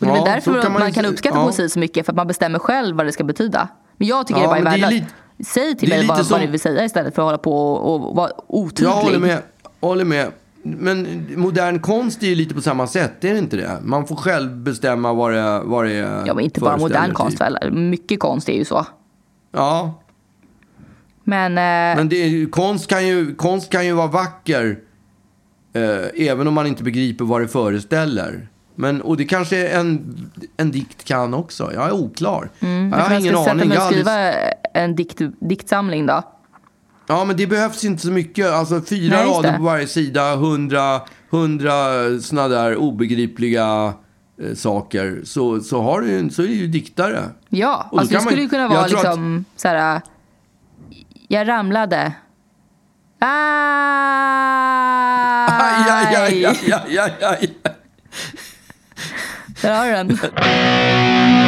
Och 0.00 0.06
det 0.06 0.12
är 0.12 0.16
Ja, 0.16 0.24
därför 0.24 0.62
kan 0.62 0.72
man, 0.72 0.82
man 0.82 0.92
kan 0.92 1.04
uppskatta 1.04 1.36
ja. 1.38 1.44
poesi 1.44 1.68
så 1.68 1.78
mycket, 1.78 2.06
för 2.06 2.12
att 2.12 2.16
man 2.16 2.26
bestämmer 2.26 2.58
själv 2.58 2.96
vad 2.96 3.06
det 3.06 3.12
ska 3.12 3.24
betyda. 3.24 3.68
Men 3.96 4.08
jag 4.08 4.26
tycker 4.26 4.40
Ja, 4.40 4.54
det 4.54 4.62
bara 4.62 4.74
är 4.74 4.80
värdelöst. 4.80 5.14
Säg 5.46 5.76
till 5.76 5.88
mig 5.88 5.98
vad, 5.98 6.02
lite 6.04 6.14
vad 6.14 6.26
som- 6.26 6.40
ni 6.40 6.46
vill 6.46 6.60
säga 6.60 6.84
istället 6.84 7.14
för 7.14 7.22
att 7.22 7.26
hålla 7.26 7.38
på 7.38 7.72
och, 7.74 8.08
och 8.10 8.16
vara 8.16 8.30
otydlig. 8.46 8.86
jag 8.90 8.92
håller 8.96 9.18
med. 9.18 9.42
Håller 9.80 10.04
med. 10.04 10.32
Men 10.62 11.26
modern 11.36 11.78
konst 11.80 12.22
är 12.22 12.26
ju 12.26 12.34
lite 12.34 12.54
på 12.54 12.60
samma 12.60 12.86
sätt, 12.86 13.24
är 13.24 13.32
det 13.32 13.38
inte 13.38 13.56
det? 13.56 13.78
Man 13.82 14.06
får 14.06 14.16
själv 14.16 14.56
bestämma 14.56 15.12
vad 15.12 15.32
det, 15.32 15.60
vad 15.64 15.84
det 15.84 15.92
Ja, 16.26 16.34
men 16.34 16.44
inte 16.44 16.60
bara 16.60 16.76
modern 16.76 17.12
konst 17.14 17.40
väl? 17.40 17.72
Mycket 17.72 18.20
konst 18.20 18.48
är 18.48 18.52
ju 18.52 18.64
så. 18.64 18.86
Ja, 19.52 20.02
Men, 21.24 21.52
eh, 21.52 21.96
men 21.96 22.08
det 22.08 22.16
är, 22.16 22.50
konst, 22.50 22.86
kan 22.86 23.06
ju, 23.06 23.34
konst 23.34 23.70
kan 23.70 23.86
ju 23.86 23.92
vara 23.92 24.06
vacker 24.06 24.78
eh, 25.72 26.28
även 26.28 26.46
om 26.48 26.54
man 26.54 26.66
inte 26.66 26.82
begriper 26.82 27.24
vad 27.24 27.40
det 27.40 27.48
föreställer. 27.48 28.48
Men, 28.74 29.02
och 29.02 29.16
det 29.16 29.24
kanske 29.24 29.68
en, 29.68 30.16
en 30.56 30.70
dikt 30.70 31.04
kan 31.04 31.34
också. 31.34 31.70
Jag 31.74 31.88
är 31.88 31.92
oklar. 31.92 32.50
jag 32.60 32.70
jag 32.70 32.96
har 32.96 33.10
ingen 33.20 33.36
sätta 33.36 33.50
aning. 33.50 33.68
mig 33.68 33.76
Jag 33.76 33.76
och 33.76 33.80
har 33.82 33.86
aldrig- 33.86 34.04
skriva 34.04 34.32
en 34.74 34.96
dikt, 34.96 35.20
diktsamling 35.40 36.06
då. 36.06 36.22
Ja, 37.10 37.24
men 37.24 37.36
det 37.36 37.46
behövs 37.46 37.84
inte 37.84 38.02
så 38.02 38.10
mycket. 38.10 38.46
Alltså 38.46 38.82
fyra 38.82 39.16
Nej, 39.16 39.26
rader 39.26 39.56
på 39.56 39.62
varje 39.62 39.86
sida, 39.86 40.36
hundra, 40.36 41.00
hundra 41.30 41.74
såna 42.20 42.48
där 42.48 42.76
obegripliga 42.76 43.92
eh, 44.42 44.54
saker. 44.54 45.20
Så, 45.24 45.60
så, 45.60 45.82
har 45.82 46.00
du, 46.00 46.30
så 46.30 46.42
är 46.42 46.46
du 46.46 46.54
ju 46.54 46.66
diktare. 46.66 47.22
Ja, 47.48 47.88
alltså 47.92 48.08
det 48.08 48.14
kan 48.14 48.24
man- 48.24 48.30
skulle 48.30 48.42
ju 48.42 48.48
kunna 48.48 48.68
vara 48.68 48.84
tror 48.84 48.98
att- 48.98 49.04
liksom 49.04 49.44
så 49.56 49.68
här. 49.68 50.00
Jag 51.28 51.48
ramlade. 51.48 52.12
Aj, 53.20 53.28
aj, 55.90 56.16
aj, 56.16 56.46
aj, 56.46 56.72
aj, 56.72 56.98
aj, 56.98 57.12
aj. 57.20 57.54
Där 59.62 59.74
har 59.76 59.86
du 59.86 59.92
den. 59.92 60.18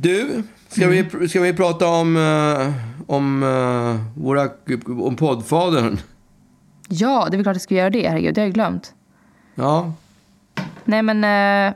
Du, 0.00 0.42
ska, 0.68 0.88
vi, 0.88 1.28
ska 1.28 1.40
vi 1.40 1.54
prata 1.54 1.86
om, 1.88 2.16
eh, 2.16 2.72
om, 3.06 3.42
eh, 3.42 4.22
våra, 4.22 4.48
om 5.04 5.16
poddfadern? 5.16 5.98
Ja, 6.88 7.26
det 7.30 7.34
är 7.34 7.38
väl 7.38 7.44
klart 7.44 7.54
jag 7.54 7.62
ska 7.62 7.74
göra 7.74 7.90
det. 7.90 8.08
Herregud, 8.08 8.34
det 8.34 8.40
har 8.40 8.46
jag 8.46 8.54
glömt. 8.54 8.94
Ja, 9.54 9.92
Nej 10.84 11.02
men 11.02 11.24
eh, 11.24 11.74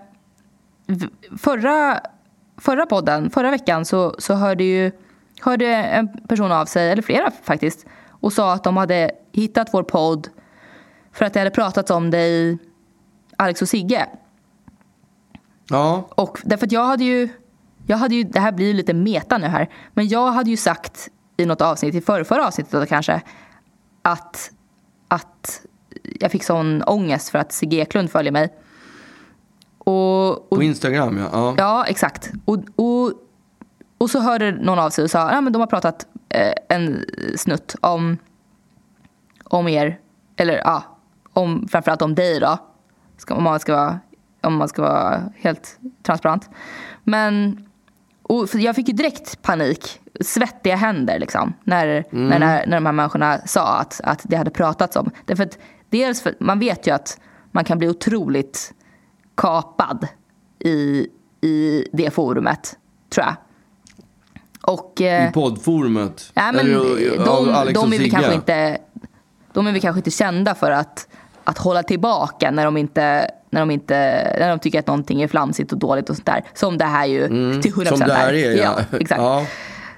förra, 1.38 2.00
förra 2.56 2.86
podden, 2.86 3.30
förra 3.30 3.50
veckan 3.50 3.84
så, 3.84 4.14
så 4.18 4.34
hörde 4.34 4.64
ju 4.64 4.92
hörde 5.40 5.66
en 5.76 6.08
person 6.28 6.52
av 6.52 6.66
sig, 6.66 6.90
eller 6.90 7.02
flera 7.02 7.30
faktiskt, 7.42 7.86
och 8.08 8.32
sa 8.32 8.52
att 8.52 8.64
de 8.64 8.76
hade 8.76 9.10
hittat 9.32 9.68
vår 9.72 9.82
podd 9.82 10.28
för 11.12 11.24
att 11.24 11.32
det 11.32 11.40
hade 11.40 11.50
pratats 11.50 11.90
om 11.90 12.14
i 12.14 12.58
Alex 13.36 13.62
och 13.62 13.68
Sigge. 13.68 14.06
ja, 15.68 16.08
Och 16.10 16.38
därför 16.44 16.66
att 16.66 16.72
jag 16.72 16.84
hade 16.86 17.04
ju, 17.04 17.28
jag 17.86 17.96
hade 17.96 18.14
ju, 18.14 18.22
det 18.22 18.40
här 18.40 18.52
blir 18.52 18.66
ju 18.66 18.72
lite 18.72 18.94
meta 18.94 19.38
nu 19.38 19.46
här, 19.46 19.70
men 19.94 20.08
jag 20.08 20.32
hade 20.32 20.50
ju 20.50 20.56
sagt 20.56 21.08
i 21.36 21.46
något 21.46 21.60
avsnitt, 21.60 21.94
i 21.94 22.00
förra, 22.00 22.24
förra 22.24 22.46
avsnittet 22.46 22.72
då 22.72 22.86
kanske, 22.86 23.22
att, 24.02 24.50
att 25.08 25.62
jag 26.20 26.30
fick 26.30 26.44
sån 26.44 26.82
ångest 26.82 27.28
för 27.28 27.38
att 27.38 27.52
Sigge 27.52 27.76
Eklund 27.76 28.10
följer 28.10 28.32
mig. 28.32 28.54
Och, 29.78 30.52
och, 30.52 30.58
på 30.58 30.62
Instagram 30.62 31.18
ja. 31.18 31.28
ja. 31.32 31.54
Ja, 31.58 31.84
exakt. 31.86 32.32
Och, 32.44 32.58
och, 32.76 33.12
och 33.98 34.10
så 34.10 34.20
hörde 34.20 34.52
någon 34.52 34.78
av 34.78 34.90
sig 34.90 35.04
och 35.04 35.10
sa 35.10 35.20
att 35.20 35.52
de 35.52 35.60
har 35.60 35.66
pratat 35.66 36.06
eh, 36.28 36.52
en 36.68 37.04
snutt 37.36 37.76
om, 37.80 38.18
om 39.44 39.68
er 39.68 39.98
eller 40.36 40.54
ja, 40.54 40.82
om, 41.32 41.68
framförallt 41.68 42.02
om 42.02 42.14
dig 42.14 42.40
då. 42.40 42.58
Ska, 43.16 43.34
om, 43.34 43.42
man 43.42 43.60
ska 43.60 43.76
vara, 43.76 44.00
om 44.40 44.56
man 44.56 44.68
ska 44.68 44.82
vara 44.82 45.22
helt 45.36 45.78
transparent. 46.02 46.50
Men 47.04 47.66
och 48.32 48.48
jag 48.54 48.76
fick 48.76 48.88
ju 48.88 48.94
direkt 48.94 49.42
panik, 49.42 50.00
svettiga 50.20 50.76
händer 50.76 51.18
liksom. 51.18 51.54
När, 51.64 51.86
Mm. 51.86 52.28
när, 52.28 52.38
när, 52.38 52.66
när 52.66 52.76
de 52.76 52.86
här 52.86 52.92
människorna 52.92 53.38
sa 53.46 53.76
att, 53.78 54.00
att 54.04 54.20
det 54.24 54.36
hade 54.36 54.50
pratats 54.50 54.96
om. 54.96 55.10
Därför 55.24 55.42
att 55.42 55.58
dels 55.90 56.20
för, 56.22 56.34
man 56.40 56.58
vet 56.58 56.86
ju 56.86 56.90
att 56.94 57.20
man 57.50 57.64
kan 57.64 57.78
bli 57.78 57.88
otroligt 57.88 58.72
kapad 59.36 60.08
i, 60.58 61.06
i 61.40 61.84
det 61.92 62.10
forumet, 62.10 62.78
tror 63.10 63.26
jag. 63.26 63.34
Och, 64.74 65.00
eh, 65.00 65.28
I 65.28 65.32
poddforumet. 65.32 66.30
Ja, 66.34 66.52
men 66.52 66.60
Eller, 66.66 66.76
av 67.28 67.44
de, 67.46 67.48
och 67.66 67.72
de, 67.72 67.92
är 67.92 67.96
Sigge. 67.98 68.10
kanske 68.10 68.34
inte, 68.34 68.78
de 69.52 69.66
är 69.66 69.72
väl 69.72 69.80
kanske 69.80 69.98
inte 69.98 70.10
kända 70.10 70.54
för 70.54 70.70
att, 70.70 71.08
att 71.44 71.58
hålla 71.58 71.82
tillbaka 71.82 72.50
när 72.50 72.64
de, 72.64 72.76
inte, 72.76 73.30
när, 73.50 73.60
de 73.60 73.70
inte, 73.70 73.94
när 74.38 74.48
de 74.48 74.58
tycker 74.58 74.78
att 74.78 74.86
någonting 74.86 75.22
är 75.22 75.28
flamsigt 75.28 75.72
och 75.72 75.78
dåligt 75.78 76.10
och 76.10 76.16
sånt 76.16 76.26
där. 76.26 76.44
Som 76.54 76.78
det 76.78 76.84
här 76.84 77.06
ju 77.06 77.28
till 77.62 77.72
100% 77.72 77.86
Mm, 77.86 77.98
Som 77.98 78.08
det 78.08 78.14
här 78.14 78.32
är, 78.32 78.56
ja. 78.62 78.78
exakt. 79.00 79.20
Ja. 79.20 79.46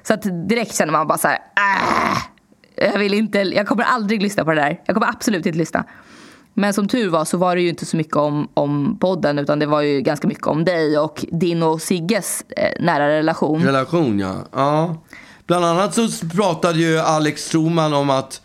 Så 0.02 0.14
att 0.14 0.48
direkt 0.48 0.74
känner 0.74 0.92
man 0.92 1.06
bara 1.06 1.18
så 1.18 1.28
här, 1.28 1.36
äh, 1.36 2.92
jag 2.92 2.98
vill 2.98 3.14
inte, 3.14 3.38
jag 3.38 3.66
kommer 3.66 3.84
aldrig 3.84 4.22
lyssna 4.22 4.44
på 4.44 4.50
det 4.50 4.60
där. 4.60 4.80
Jag 4.84 4.96
kommer 4.96 5.08
absolut 5.08 5.46
inte 5.46 5.58
lyssna. 5.58 5.84
Men 6.54 6.74
som 6.74 6.88
tur 6.88 7.10
var 7.10 7.24
så 7.24 7.36
var 7.36 7.56
det 7.56 7.62
ju 7.62 7.68
inte 7.68 7.86
så 7.86 7.96
mycket 7.96 8.16
om, 8.16 8.48
om 8.54 8.98
podden 9.00 9.38
utan 9.38 9.58
det 9.58 9.66
var 9.66 9.80
ju 9.80 10.00
ganska 10.00 10.28
mycket 10.28 10.46
om 10.46 10.64
dig 10.64 10.98
och 10.98 11.24
din 11.32 11.62
och 11.62 11.82
Sigges 11.82 12.44
eh, 12.56 12.84
nära 12.84 13.08
relation. 13.08 13.64
Relation, 13.64 14.18
ja. 14.18 14.34
ja. 14.52 14.96
Bland 15.46 15.64
annat 15.64 15.94
så 15.94 16.08
pratade 16.28 16.78
ju 16.78 16.98
Alex 16.98 17.42
Stroman 17.44 17.94
om 17.94 18.10
att 18.10 18.40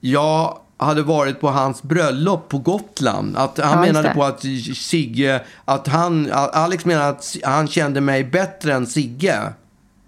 jag 0.00 0.58
hade 0.78 1.02
varit 1.02 1.40
på 1.40 1.48
hans 1.48 1.82
bröllop 1.82 2.48
på 2.48 2.58
Gotland. 2.58 3.36
Att 3.36 3.58
han 3.58 3.72
Ja, 3.72 3.80
menade 3.86 4.08
det. 4.08 4.14
på 4.14 4.24
att 4.24 4.40
Sigge, 4.76 5.40
att 5.64 5.86
han, 5.88 6.28
Alex 6.32 6.84
menade 6.84 7.08
att 7.08 7.36
han 7.44 7.68
kände 7.68 8.00
mig 8.00 8.24
bättre 8.24 8.72
än 8.74 8.86
Sigge. 8.86 9.38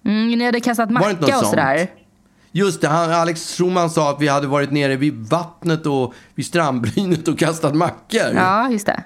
Mm, 0.04 0.28
ni 0.28 0.44
hade 0.44 0.60
kastat 0.60 0.88
det 0.88 0.94
macka 0.94 1.08
något 1.20 1.42
och 1.42 1.46
sådär. 1.48 1.90
Just 2.52 2.80
det, 2.80 2.88
han, 2.88 3.10
Alex 3.12 3.40
Stroman 3.40 3.90
sa 3.90 4.10
att 4.10 4.20
vi 4.20 4.28
hade 4.28 4.46
varit 4.46 4.70
nere 4.70 4.96
vid 4.96 5.14
vattnet 5.14 5.86
och 5.86 6.14
vid 6.34 6.46
strandbrynet 6.46 7.28
och 7.28 7.38
kastat 7.38 7.74
mackor. 7.74 8.32
Ja, 8.34 8.70
just 8.70 8.86
det. 8.86 9.04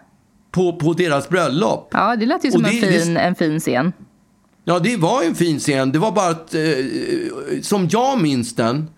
På, 0.50 0.72
på 0.76 0.92
deras 0.92 1.28
bröllop. 1.28 1.88
Ja, 1.92 2.16
det 2.16 2.26
lät 2.26 2.44
ju 2.44 2.50
som 2.52 2.62
det- 2.62 2.68
en, 2.68 2.80
det- 2.80 3.00
fin, 3.00 3.16
en 3.16 3.34
fin 3.34 3.60
scen. 3.60 3.92
Ja, 4.64 4.78
det 4.78 4.96
var 4.96 5.22
en 5.22 5.34
fin 5.34 5.58
scen. 5.58 5.92
Det 5.92 5.98
var 5.98 6.12
bara 6.12 6.28
att, 6.30 6.54
eh, 6.54 6.60
som 7.62 7.88
jag 7.90 8.22
minns 8.22 8.54
den, 8.54 8.88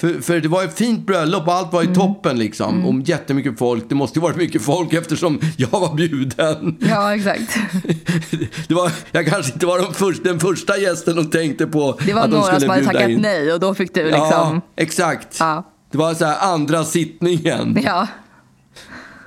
för, 0.00 0.20
för 0.22 0.40
det 0.40 0.48
var 0.48 0.64
ett 0.64 0.78
fint 0.78 1.06
bröllop 1.06 1.46
och 1.48 1.54
allt 1.54 1.72
var 1.72 1.82
i 1.82 1.84
Mm. 1.86 1.96
toppen 1.98 2.38
liksom. 2.38 2.86
Och 2.86 3.08
jättemycket 3.08 3.58
folk. 3.58 3.84
Det 3.88 3.94
måste 3.94 4.18
ju 4.18 4.22
varit 4.22 4.36
mycket 4.36 4.62
folk 4.62 4.92
eftersom 4.92 5.40
jag 5.56 5.68
var 5.70 5.94
bjuden. 5.94 6.76
Ja, 6.80 7.14
exakt. 7.14 7.58
Det 8.68 8.74
var, 8.74 8.90
jag 9.12 9.26
kanske 9.26 9.52
inte 9.52 9.66
var 9.66 9.78
de 9.82 9.94
först, 9.94 10.24
den 10.24 10.40
första 10.40 10.78
gästen 10.78 11.16
de 11.16 11.30
tänkte 11.30 11.66
på 11.66 11.98
Det 12.06 12.12
var 12.12 12.20
att 12.22 12.30
de 12.30 12.36
några 12.36 12.46
skulle 12.46 12.60
som 12.60 12.70
hade 12.70 12.84
tackat 12.84 13.08
in. 13.10 13.20
nej 13.20 13.52
och 13.52 13.60
då 13.60 13.74
fick 13.74 13.94
du 13.94 14.00
Ja, 14.00 14.24
liksom... 14.24 14.60
exakt. 14.76 15.36
Ja. 15.40 15.72
Det 15.92 15.98
var 15.98 16.14
så 16.14 16.24
här 16.24 16.52
andra 16.52 16.84
sittningen. 16.84 17.78
Ja. 17.84 18.06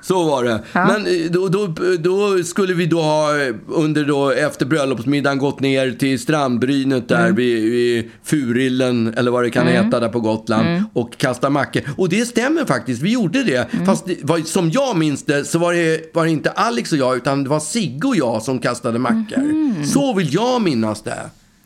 Så 0.02 0.24
var 0.24 0.44
det. 0.44 0.62
Ja. 0.72 0.86
Men 0.86 1.06
eh, 1.06 1.30
då, 1.30 1.48
då, 1.48 1.74
då 1.98 2.42
skulle 2.44 2.74
vi 2.74 2.86
då 2.86 3.00
ha 3.00 3.40
eh, 3.42 3.54
under 3.68 4.04
då 4.04 4.30
efter 4.30 4.66
bröllopsmiddagen 4.66 5.38
gått 5.38 5.60
ner 5.60 5.90
till 5.90 6.18
strandbrynet 6.20 7.08
där 7.08 7.22
Mm. 7.24 7.34
vid, 7.36 7.62
vid 7.70 8.10
Furillen 8.24 9.14
eller 9.16 9.30
vad 9.30 9.42
det 9.44 9.50
kan 9.50 9.66
heta 9.66 10.00
där 10.00 10.08
på 10.08 10.20
Gotland 10.20 10.66
Mm. 10.68 10.84
och 10.92 11.16
kasta 11.16 11.50
mackor. 11.50 11.82
Och 11.96 12.08
det 12.08 12.26
stämmer 12.26 12.64
faktiskt, 12.64 13.02
vi 13.02 13.12
gjorde 13.12 13.42
det. 13.44 13.68
Fast 13.86 14.06
det 14.06 14.16
var, 14.22 14.38
som 14.38 14.70
jag 14.70 14.96
minns 14.96 15.24
det 15.24 15.44
så 15.44 15.58
var 15.58 15.72
det, 15.72 16.14
var 16.14 16.24
det 16.24 16.30
inte 16.30 16.50
Alex 16.50 16.92
och 16.92 16.98
jag 16.98 17.16
utan 17.16 17.44
det 17.44 17.50
var 17.50 17.60
Sigge 17.60 18.08
och 18.08 18.16
jag 18.16 18.42
som 18.42 18.58
kastade 18.58 18.98
mackor. 18.98 19.38
Mhm. 19.42 19.84
Så 19.86 20.14
vill 20.14 20.34
jag 20.34 20.62
minnas 20.62 21.02
det. 21.02 21.18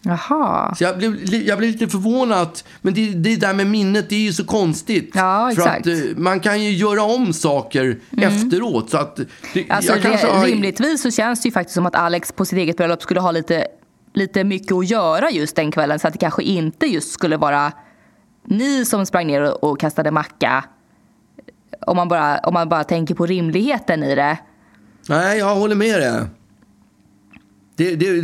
Jaha. 0.07 0.75
Så 0.75 0.85
jag 0.85 0.99
blev, 0.99 1.25
jag 1.33 1.59
blev 1.59 1.71
lite 1.71 1.89
förvånad. 1.89 2.49
Men 2.83 2.95
det, 2.95 3.11
det 3.11 3.37
där 3.37 3.55
med 3.55 3.67
minnet, 3.67 4.09
det 4.09 4.15
är 4.15 4.21
ju 4.21 4.33
så 4.33 4.45
konstigt. 4.45 5.11
Ja, 5.15 5.51
För 5.55 5.63
exakt. 5.63 5.81
att 5.81 5.87
eh, 5.87 6.17
man 6.17 6.41
kan 6.41 6.63
ju 6.63 6.71
göra 6.71 7.03
om 7.03 7.33
saker 7.33 7.99
efteråt. 8.17 8.91
Så 8.91 8.97
att 8.99 9.17
det, 9.55 9.67
Alltså, 9.71 9.93
re- 9.93 10.27
har... 10.39 10.47
Rimligtvis 10.47 11.03
så 11.03 11.11
känns 11.11 11.43
det 11.43 11.49
ju 11.49 11.53
faktiskt 11.53 11.75
som 11.75 11.87
att 11.87 11.95
Alex 11.97 12.33
på 12.33 12.45
sitt 12.45 12.59
eget 12.59 12.77
bröllop 12.77 13.03
skulle 13.03 13.21
ha 13.21 13.31
lite, 13.31 13.67
lite 14.15 14.45
mycket 14.45 14.73
att 14.73 14.91
göra 14.91 15.31
just 15.31 15.57
den 15.57 15.71
kvällen. 15.73 15.99
Så 15.99 16.07
att 16.07 16.13
det 16.13 16.19
kanske 16.19 16.43
inte 16.43 16.87
just 16.87 17.13
skulle 17.13 17.37
vara 17.37 17.73
ni 18.45 18.85
som 18.85 19.07
sprang 19.07 19.27
ner 19.27 19.43
och, 19.43 19.71
och 19.71 19.81
kastade 19.81 20.11
macka. 20.11 20.65
Om 21.87 21.97
man, 21.97 22.09
bara, 22.09 22.39
om 22.39 22.55
man 22.55 22.69
bara 22.69 22.85
tänker 22.85 23.15
på 23.15 23.27
rimligheten 23.27 24.03
i 24.03 24.15
det. 24.15 24.39
Nej, 25.09 25.39
jag 25.39 25.55
håller 25.55 25.75
med 25.75 26.01
dig. 26.01 26.21
Det, 27.77 27.97
det, 27.97 28.21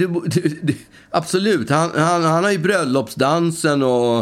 det, 0.62 0.74
absolut. 1.10 1.70
Han, 1.70 1.90
han, 1.96 2.24
han 2.24 2.44
har 2.44 2.50
ju 2.50 2.58
bröllopsdansen 2.58 3.82
och... 3.82 4.18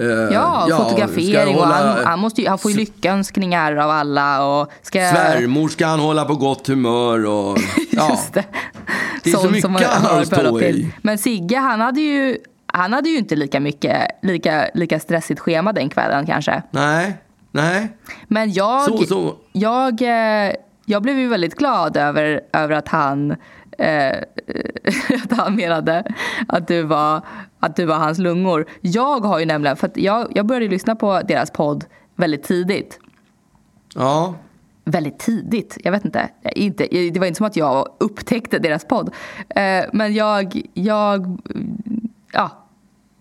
eh, 0.00 0.06
Ja, 0.32 0.66
ska 0.68 0.76
fotografering 0.84 1.54
och 1.56 1.60
hålla- 1.62 1.94
han, 1.94 2.04
han, 2.06 2.18
måste 2.18 2.42
ju, 2.42 2.48
han 2.48 2.58
får 2.58 2.70
ju 2.70 2.76
lyckönskningar 2.76 3.76
av 3.76 3.90
alla. 3.90 4.44
Och 4.46 4.70
ska, 4.82 4.98
Svärmor 4.98 5.68
ska 5.68 5.86
han 5.86 6.00
hålla 6.00 6.24
på 6.24 6.34
gott 6.34 6.66
humör 6.66 7.26
och... 7.26 7.58
Ja. 7.92 8.08
Just 8.10 8.34
det. 8.34 8.44
Det 9.24 9.30
är 9.30 9.36
så 9.36 9.50
mycket 9.50 9.70
man 9.70 9.82
han 9.84 10.02
har 10.04 10.20
att 10.20 10.26
stå 10.26 10.60
i. 10.60 10.92
Men 11.02 11.18
Sigge 11.18 11.56
han 11.58 11.80
hade 11.80 12.00
ju, 12.00 12.38
han 12.66 12.92
hade 12.92 13.08
ju 13.08 13.18
inte 13.18 13.36
lika 13.36 13.60
mycket, 13.60 14.06
lika, 14.22 14.68
lika 14.74 15.00
stressigt 15.00 15.40
schema 15.40 15.72
den 15.72 15.88
kvällen 15.88 16.26
kanske. 16.26 16.62
Nej, 16.70 17.16
nej. 17.50 17.88
Men 18.28 18.52
jag, 18.52 18.84
Så- 18.84 19.04
så. 19.06 19.34
jag, 19.52 20.02
eh, 20.02 20.52
jag 20.84 21.02
blev 21.02 21.18
ju 21.18 21.28
väldigt 21.28 21.54
glad 21.54 21.96
över, 21.96 22.40
över 22.52 22.74
att 22.74 22.88
han 22.88 23.36
eh, 23.80 24.18
att 25.24 25.38
han 25.38 25.56
menade 25.56 26.04
att 26.48 26.68
du, 26.68 26.82
var, 26.82 27.20
att 27.60 27.76
du 27.76 27.84
var 27.84 27.96
hans 27.96 28.18
lungor. 28.18 28.66
Jag 28.80 29.20
har 29.20 29.38
ju 29.38 29.46
nämligen, 29.46 29.76
för 29.76 29.86
att 29.86 29.96
jag, 29.96 30.32
jag 30.34 30.46
började 30.46 30.68
lyssna 30.68 30.96
på 30.96 31.20
deras 31.28 31.50
podd 31.50 31.84
väldigt 32.16 32.42
tidigt. 32.42 32.98
Ja. 33.94 34.34
Väldigt 34.84 35.18
tidigt, 35.18 35.78
jag 35.84 35.92
vet 35.92 36.04
inte. 36.04 36.30
inte. 36.54 36.86
Det 36.86 37.18
var 37.18 37.26
inte 37.26 37.36
som 37.36 37.46
att 37.46 37.56
jag 37.56 37.88
upptäckte 38.00 38.58
deras 38.58 38.84
podd. 38.84 39.14
Eh, 39.48 39.84
men 39.92 40.14
jag, 40.14 40.62
jag, 40.74 41.38
ja, 42.32 42.66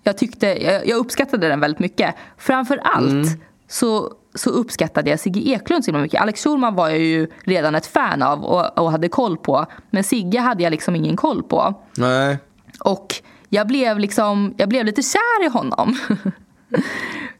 jag, 0.03 0.17
tyckte, 0.17 0.63
jag, 0.63 0.87
jag 0.87 0.97
uppskattade 0.97 1.47
den 1.47 1.59
väldigt 1.59 1.79
mycket. 1.79 2.15
Framför 2.37 2.77
allt 2.83 3.27
så, 3.67 4.13
så 4.39 4.49
uppskattade 4.49 5.09
jag 5.09 5.19
Sigge 5.19 5.39
Eklund 5.49 5.85
så 5.85 5.91
himla 5.91 6.01
mycket. 6.01 6.21
Alex 6.21 6.43
Schulman 6.43 6.75
var 6.75 6.89
jag 6.89 6.99
ju 6.99 7.27
redan 7.43 7.75
ett 7.75 7.87
fan 7.87 8.21
av 8.21 8.43
och, 8.45 8.79
och 8.79 8.91
hade 8.91 9.09
koll 9.09 9.37
på. 9.37 9.65
Men 9.89 10.03
Sigge 10.03 10.39
hade 10.39 10.63
jag 10.63 10.71
liksom 10.71 10.95
ingen 10.95 11.15
koll 11.15 11.43
på. 11.43 11.73
Nej. 11.97 12.37
Och 12.79 13.15
jag 13.49 13.67
blev, 13.67 13.99
liksom, 13.99 14.53
jag 14.57 14.69
blev 14.69 14.85
lite 14.85 15.01
kär 15.01 15.45
i 15.45 15.49
honom. 15.49 15.97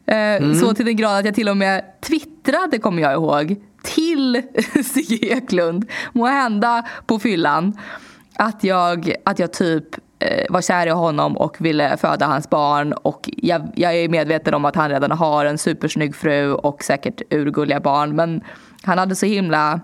Eh, 0.06 0.52
Så 0.54 0.74
till 0.74 0.86
den 0.86 0.96
grad 0.96 1.18
att 1.18 1.24
jag 1.24 1.34
till 1.34 1.48
och 1.48 1.56
med 1.56 1.84
twittrade, 2.00 2.78
kommer 2.78 3.02
jag 3.02 3.12
ihåg, 3.12 3.56
till 3.82 4.42
Sigge 4.84 5.26
Eklund, 5.26 5.90
må 6.12 6.26
hända 6.26 6.82
på 7.06 7.18
fyllan, 7.18 7.78
att 8.34 8.64
jag, 8.64 9.12
att 9.24 9.38
jag 9.38 9.52
typ 9.52 9.84
var 10.50 10.62
kär 10.62 10.86
i 10.86 10.90
honom 10.90 11.36
och 11.36 11.56
ville 11.60 11.96
föda 11.96 12.26
hans 12.26 12.50
barn. 12.50 12.92
Och 12.92 13.30
jag, 13.36 13.72
jag 13.74 13.94
är 13.94 14.08
medveten 14.08 14.54
om 14.54 14.64
att 14.64 14.76
han 14.76 14.90
redan 14.90 15.10
har 15.10 15.44
en 15.44 15.58
supersnygg 15.58 16.16
fru 16.16 16.52
och 16.52 16.84
säkert 16.84 17.22
urgulliga 17.30 17.80
barn. 17.80 18.16
Men 18.16 18.44
han 18.82 18.98
hade 18.98 19.16
så 19.16 19.26
himla 19.26 19.80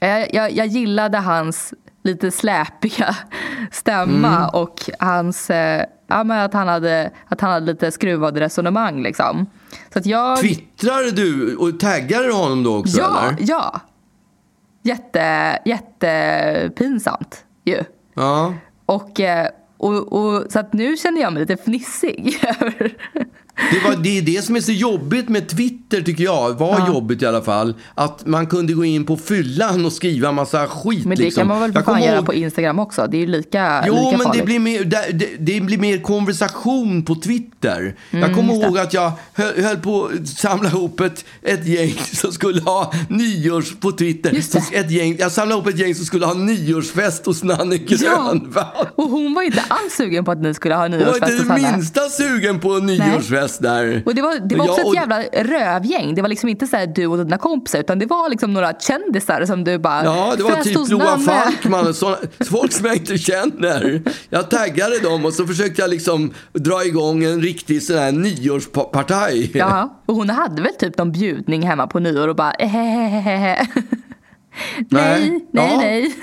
jag, 0.00 0.34
jag, 0.34 0.52
jag 0.52 0.66
gillade 0.66 1.18
hans 1.18 1.74
lite 2.02 2.30
släpiga 2.30 3.16
stämma 3.70 4.36
Mm. 4.36 4.48
och 4.52 4.90
hans, 4.98 5.50
eh, 5.50 5.84
ja, 6.06 6.24
men 6.24 6.38
att, 6.38 6.54
han 6.54 6.68
hade, 6.68 7.10
att 7.28 7.40
han 7.40 7.50
hade 7.50 7.66
lite 7.66 7.90
skruvade 7.90 8.40
resonemang. 8.40 9.02
Liksom. 9.02 9.46
Så 9.92 9.98
att 9.98 10.06
jag, 10.06 10.38
Twittrade 10.40 11.10
du 11.10 11.56
och 11.56 11.80
taggade 11.80 12.26
du 12.26 12.32
honom 12.32 12.62
då 12.62 12.76
också 12.78 12.98
ja, 12.98 13.20
eller? 13.28 13.36
ja. 13.40 13.80
Jätte, 14.82 15.58
jättepinsamt 15.64 17.44
ju. 17.64 17.84
Ja. 18.14 18.54
Och, 18.90 19.20
eh, 19.20 19.48
och, 19.76 20.12
och, 20.12 20.52
så 20.52 20.58
att 20.58 20.72
nu 20.72 20.96
känner 20.96 21.20
jag 21.20 21.32
mig 21.32 21.40
lite 21.40 21.56
fnissig. 21.62 22.38
över- 22.60 22.92
Det, 23.72 23.88
var, 23.88 23.96
det 23.96 24.18
är 24.18 24.22
det 24.22 24.44
som 24.44 24.56
är 24.56 24.60
så 24.60 24.72
jobbigt 24.72 25.28
med 25.28 25.48
Twitter 25.48 26.02
tycker 26.02 26.24
jag. 26.24 26.58
Var 26.58 26.86
jobbigt 26.88 27.22
i 27.22 27.26
alla 27.26 27.42
fall. 27.42 27.74
Att 27.94 28.26
man 28.26 28.46
kunde 28.46 28.72
gå 28.72 28.84
in 28.84 29.06
på 29.06 29.16
fyllan 29.16 29.86
och 29.86 29.92
skriva 29.92 30.32
massa 30.32 30.66
skit. 30.66 31.04
Men 31.06 31.16
det 31.18 31.24
liksom. 31.24 31.40
kan 31.40 31.48
man 31.48 31.60
väl 31.60 31.72
för 31.72 31.78
Jag 31.78 31.84
fan 31.84 31.94
kommer 31.94 32.06
göra 32.06 32.16
ihåg- 32.16 32.26
på 32.26 32.34
Instagram 32.34 32.78
också. 32.78 33.06
Det 33.10 33.16
är 33.16 33.18
ju 33.20 33.26
lika, 33.26 33.84
Jo, 33.86 33.94
lika 33.94 34.10
men 34.10 34.18
farligt. 34.20 34.40
det 34.40 34.44
blir, 34.46 34.58
mer, 34.58 34.84
det, 34.84 35.26
det, 35.38 35.60
blir 35.60 35.78
mer 35.78 35.98
konversation 35.98 37.02
på 37.02 37.14
Twitter. 37.14 37.94
jag 38.10 38.22
kommer 38.22 38.38
Mm, 38.40 38.50
just 38.50 38.62
det. 38.62 38.66
ihåg 38.68 38.78
att 38.78 38.94
jag 38.94 39.12
höll, 39.34 39.62
höll 39.64 39.76
på 39.76 40.10
att 40.20 40.28
samla 40.28 40.68
ihop 40.68 41.00
ett, 41.00 41.24
ett 41.42 41.66
gäng 41.66 41.94
som 42.12 42.32
skulle 42.32 42.60
ha 42.60 42.92
nyårs 43.08 43.74
på 43.80 43.92
Twitter. 43.92 44.40
Så 44.40 44.58
Ett 44.72 44.90
gäng, 44.90 45.16
jag 45.18 45.32
samlade 45.32 45.58
ihop 45.58 45.68
ett 45.68 45.78
gäng 45.78 45.94
som 45.94 46.04
skulle 46.04 46.26
ha 46.26 46.34
nyårsfest 46.34 47.26
hos 47.26 47.42
Nanne 47.42 47.76
Grönvall. 47.78 48.86
Och 48.94 49.04
hon 49.10 49.34
var 49.34 49.42
inte 49.42 49.62
alls 49.68 49.92
sugen 49.96 50.24
på 50.24 50.30
att 50.32 50.40
ni 50.42 50.54
skulle 50.54 50.74
ha 50.74 50.82
Hon 50.82 50.90
var 50.92 50.98
nyårsfest 50.98 51.22
inte 51.32 51.42
hos 51.42 51.46
det 51.48 51.54
henne. 51.66 51.76
minsta 51.76 52.00
sugen 52.08 52.60
på 52.60 52.72
en 52.74 52.86
nyårsfest. 52.86 53.39
Fest 53.40 53.62
där. 53.62 54.02
Och 54.06 54.14
det 54.14 54.22
var, 54.22 54.48
det 54.48 54.56
var 54.56 54.68
också 54.68 54.82
och- 54.82 54.94
ett 54.94 55.00
jävla 55.00 55.22
rövgäng. 55.22 56.14
Det 56.14 56.22
var 56.22 56.28
liksom 56.28 56.48
inte 56.48 56.66
så 56.66 56.76
här 56.76 56.86
du 56.86 57.06
och 57.06 57.18
dina 57.18 57.38
kompisar 57.38 57.78
utan 57.78 57.98
det 57.98 58.06
var 58.06 58.28
liksom 58.30 58.52
några 58.52 58.72
kändisar 58.72 59.44
som 59.46 59.64
du 59.64 59.78
bara 59.78 60.04
Ja, 60.04 60.34
det 60.36 60.42
var 60.42 60.50
"Fest 60.50 60.64
typ 60.68 60.88
Loa 60.90 61.04
Nanne." 61.04 61.24
Falkman 61.24 61.86
och 61.88 61.94
såna, 61.96 62.16
folk 62.50 62.72
som 62.72 62.86
jag 62.86 62.96
inte 62.96 63.18
känner. 63.18 64.02
Jag 64.30 64.50
taggade 64.50 64.98
dem 64.98 65.24
och 65.24 65.32
så 65.32 65.46
försökte 65.46 65.82
jag 65.82 65.90
liksom 65.90 66.32
dra 66.52 66.84
igång 66.84 67.24
en 67.24 67.42
riktig 67.42 67.82
sån 67.82 67.98
här 67.98 68.12
nyårspartaj. 68.12 69.50
Ja, 69.54 70.02
och 70.06 70.14
hon 70.14 70.30
hade 70.30 70.62
väl 70.62 70.74
typ 70.78 70.98
någon 70.98 71.12
bjudning 71.12 71.62
hemma 71.62 71.86
på 71.86 71.98
nyår 71.98 72.28
och 72.28 72.36
bara 72.36 72.52
ehehehe. 72.52 73.66
Nej, 74.88 75.30
nej, 75.30 75.40
Ja. 75.52 75.76
nej. 75.76 76.14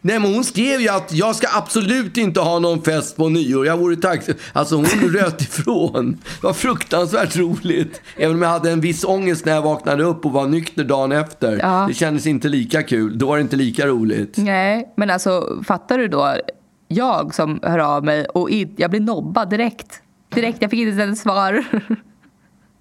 Nej, 0.00 0.18
men 0.18 0.34
hon 0.34 0.44
skrev 0.44 0.80
ju 0.80 0.88
att 0.88 1.12
jag 1.12 1.36
ska 1.36 1.46
absolut 1.56 2.16
inte 2.16 2.40
ha 2.40 2.58
någon 2.58 2.82
fest 2.82 3.16
på 3.16 3.28
nyår. 3.28 3.66
Jag 3.66 3.76
vore 3.76 3.96
tacksam. 3.96 4.34
Alltså 4.52 4.76
hon 4.76 4.84
röt 4.84 5.40
ifrån. 5.40 6.18
Det 6.40 6.46
var 6.46 6.52
fruktansvärt 6.52 7.36
roligt. 7.36 8.00
Även 8.16 8.36
om 8.36 8.42
jag 8.42 8.48
hade 8.48 8.70
en 8.70 8.80
viss 8.80 9.04
ångest 9.04 9.44
när 9.44 9.52
jag 9.54 9.62
vaknade 9.62 10.04
upp 10.04 10.24
och 10.24 10.32
var 10.32 10.46
nykter 10.46 10.84
dagen 10.84 11.12
efter. 11.12 11.58
Ja. 11.62 11.84
Det 11.88 11.94
kändes 11.94 12.26
inte 12.26 12.48
lika 12.48 12.82
kul. 12.82 13.18
Då 13.18 13.26
var 13.26 13.36
det 13.36 13.42
inte 13.42 13.56
lika 13.56 13.86
roligt. 13.86 14.34
Nej, 14.36 14.92
men 14.96 15.10
alltså 15.10 15.58
fattar 15.66 15.98
du 15.98 16.08
då? 16.08 16.34
Jag 16.88 17.34
som 17.34 17.60
hör 17.62 17.78
av 17.78 18.04
mig 18.04 18.24
och 18.26 18.50
jag 18.76 18.90
blir 18.90 19.00
nobbad 19.00 19.50
direkt. 19.50 20.02
Direkt, 20.34 20.62
jag 20.62 20.70
fick 20.70 20.80
inte 20.80 21.02
ens 21.02 21.20
svar. 21.20 21.64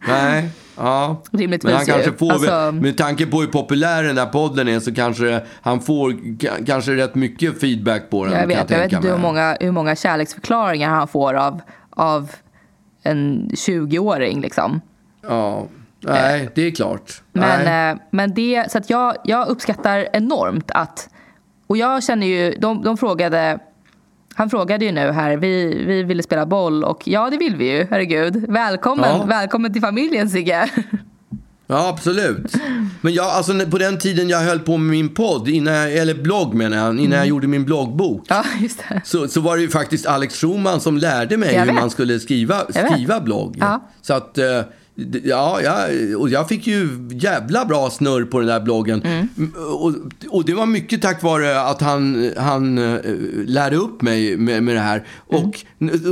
Nej, 0.08 0.50
ja. 0.78 1.22
Rimligtvis 1.32 1.70
Men 1.70 1.76
han 1.76 1.86
kanske 1.86 2.14
får, 2.14 2.32
Alltså- 2.32 2.72
med 2.72 2.98
tanke 2.98 3.26
på 3.26 3.42
hur 3.42 3.48
populär 3.48 4.04
den 4.04 4.16
där 4.16 4.26
podden 4.26 4.68
är 4.68 4.80
så 4.80 4.94
kanske 4.94 5.42
han 5.62 5.82
får 5.82 6.12
ka- 6.12 6.66
kanske 6.66 6.92
rätt 6.96 7.16
mycket 7.16 7.60
feedback 7.60 8.10
på 8.10 8.26
den. 8.26 8.34
Jag 8.34 8.48
vet, 8.48 8.58
jag 8.58 8.60
vet 8.60 8.68
tänka 8.68 8.96
inte 8.96 9.10
hur 9.10 9.18
många, 9.18 9.58
hur 9.60 9.72
många 9.72 9.96
kärleksförklaringar 9.96 10.90
han 10.90 11.08
får 11.08 11.34
av, 11.34 11.62
av 11.90 12.32
en 13.04 13.50
20-åring 13.54 14.42
liksom. 14.42 14.82
Ja, 15.22 15.68
nej, 16.00 16.50
det 16.56 16.62
är 16.68 16.72
klart. 16.72 17.22
Men, 17.34 17.66
nej. 17.66 17.92
eh, 17.92 17.98
men 18.12 18.34
det, 18.34 18.72
så 18.72 18.78
att 18.78 18.90
jag, 18.90 19.16
jag 19.24 19.48
uppskattar 19.48 20.08
enormt 20.14 20.72
att, 20.72 21.10
och 21.68 21.78
jag 21.78 22.04
känner 22.04 22.28
ju, 22.28 22.52
de, 22.60 22.84
de 22.84 22.98
frågade, 22.98 23.60
han 24.36 24.50
frågade 24.50 24.86
ju 24.86 24.92
nu 24.92 25.12
här, 25.12 25.38
vi, 25.38 25.84
vi 25.86 26.04
ville 26.04 26.24
spela 26.24 26.46
boll 26.46 26.84
och 26.84 27.02
ja 27.08 27.30
det 27.30 27.38
vill 27.38 27.56
vi 27.56 27.78
ju, 27.78 27.88
herregud. 27.90 28.46
Välkommen, 28.50 29.10
Ja. 29.10 29.24
välkommen 29.26 29.74
till 29.74 29.82
familjen 29.82 30.30
Sigge. 30.30 30.70
Ja, 31.68 31.90
absolut. 31.90 32.54
Men 33.02 33.14
jag, 33.14 33.26
alltså, 33.26 33.54
på 33.72 33.78
den 33.78 34.00
tiden 34.00 34.30
jag 34.30 34.40
höll 34.40 34.60
på 34.60 34.78
med 34.78 34.92
min 34.92 35.10
podd, 35.10 35.48
innan 35.50 35.74
jag, 35.74 35.94
eller 35.98 36.14
blogg 36.14 36.54
menar 36.54 36.78
jag, 36.78 37.00
innan 37.00 37.18
jag 37.18 37.28
gjorde 37.28 37.48
min 37.48 37.66
bloggbok. 37.66 38.26
Ja, 38.28 38.44
just 38.62 38.84
det. 38.90 39.02
Så, 39.06 39.28
så 39.28 39.42
var 39.42 39.56
det 39.56 39.62
ju 39.62 39.70
faktiskt 39.70 40.06
Alex 40.06 40.36
Schumann 40.42 40.80
som 40.82 40.98
lärde 40.98 41.38
mig 41.38 41.60
hur 41.60 41.74
man 41.74 41.90
skulle 41.90 42.20
skriva, 42.20 42.62
skriva 42.70 43.20
blogg. 43.20 43.58
Ja. 43.60 43.90
Så 44.02 44.14
att, 44.14 44.38
eh, 44.38 44.46
ja, 45.24 45.62
ja, 45.62 45.86
och 46.18 46.30
jag 46.30 46.50
fick 46.50 46.68
ju 46.68 46.90
jävla 47.12 47.66
bra 47.66 47.90
snurr 47.90 48.26
på 48.26 48.40
den 48.40 48.48
där 48.48 48.60
bloggen. 48.60 49.02
Mm. 49.02 49.54
Och, 49.56 49.94
och 50.30 50.46
det 50.46 50.54
var 50.54 50.66
mycket 50.66 51.02
tack 51.02 51.24
vare 51.24 51.62
att 51.62 51.82
han, 51.82 52.32
han 52.38 52.78
eh, 52.78 53.00
lärde 53.46 53.76
upp 53.76 54.02
mig 54.02 54.38
med, 54.38 54.64
med 54.64 54.76
det 54.76 54.82
här. 54.82 55.08
Mm. 55.32 55.44
Och, 55.44 55.56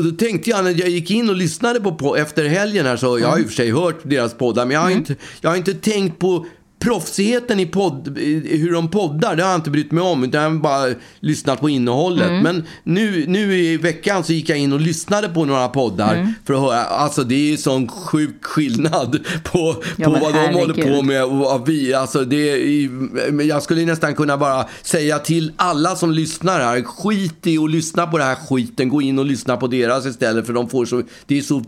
då 0.03 0.11
tänkte 0.11 0.49
jag 0.49 0.63
när 0.63 0.71
jag 0.79 0.89
gick 0.89 1.11
in 1.11 1.29
och 1.29 1.35
lyssnade 1.35 1.79
på, 1.79 1.95
på 1.95 2.17
efter 2.17 2.45
helgen 2.45 2.85
här 2.85 2.97
så, 2.97 3.19
jag 3.19 3.27
har 3.27 3.39
i 3.39 3.41
och 3.41 3.45
för 3.45 3.53
sig 3.53 3.71
hört 3.71 3.99
deras 4.03 4.33
poddar, 4.33 4.65
men 4.65 4.73
jag 4.73 4.81
har, 4.81 4.89
Mm. 4.89 4.99
inte, 4.99 5.15
jag 5.41 5.49
har 5.49 5.57
inte 5.57 5.73
tänkt 5.73 6.19
på 6.19 6.45
proffsigheten 6.79 7.59
i 7.59 7.65
podd, 7.65 8.17
hur 8.45 8.71
de 8.71 8.87
poddar, 8.91 9.35
det 9.35 9.43
har 9.43 9.49
jag 9.49 9.57
inte 9.57 9.69
brytt 9.69 9.91
mig 9.91 10.03
om. 10.03 10.23
Utan 10.23 10.41
jag 10.41 10.49
har 10.49 10.57
bara 10.57 10.93
lyssnat 11.19 11.59
på 11.59 11.69
innehållet. 11.69 12.29
Mm. 12.29 12.43
Men 12.43 12.63
nu, 12.83 13.25
nu 13.27 13.57
i 13.57 13.77
veckan 13.77 14.23
så 14.23 14.33
gick 14.33 14.49
jag 14.49 14.57
in 14.57 14.73
och 14.73 14.79
lyssnade 14.81 15.29
på 15.29 15.45
några 15.45 15.67
poddar 15.67 16.15
Mm. 16.15 16.33
för 16.45 16.53
att 16.53 16.59
höra. 16.59 16.83
Alltså 16.83 17.23
det 17.23 17.53
är 17.53 17.57
sån 17.57 17.87
sjuk 17.87 18.43
skillnad 18.45 19.19
på, 19.43 19.75
Ja, 19.97 20.05
på 20.05 20.11
vad 20.11 20.33
de 20.33 20.53
håller 20.53 20.95
på 20.95 21.01
med 21.01 21.23
och 21.23 21.37
vad 21.37 21.65
vi. 21.67 21.93
Alltså 21.93 22.25
det 22.25 22.49
är, 22.51 23.41
jag 23.41 23.63
skulle 23.63 23.85
nästan 23.85 24.15
kunna 24.15 24.37
bara 24.37 24.65
säga 24.81 25.19
till 25.19 25.51
alla 25.55 25.95
som 25.95 26.11
lyssnar 26.11 26.59
här. 26.59 26.83
Skit 26.83 27.47
i 27.47 27.57
att 27.57 27.71
lyssna 27.71 28.07
på 28.07 28.17
den 28.17 28.27
här 28.27 28.35
skiten. 28.35 28.89
Gå 28.89 29.01
in 29.01 29.19
och 29.19 29.25
lyssna 29.25 29.57
på 29.57 29.67
deras 29.67 30.05
istället. 30.05 30.45
För 30.45 30.53
de 30.53 30.69
får 30.69 30.85
så, 30.85 31.01
det 31.25 31.37
är 31.37 31.41
så 31.41 31.63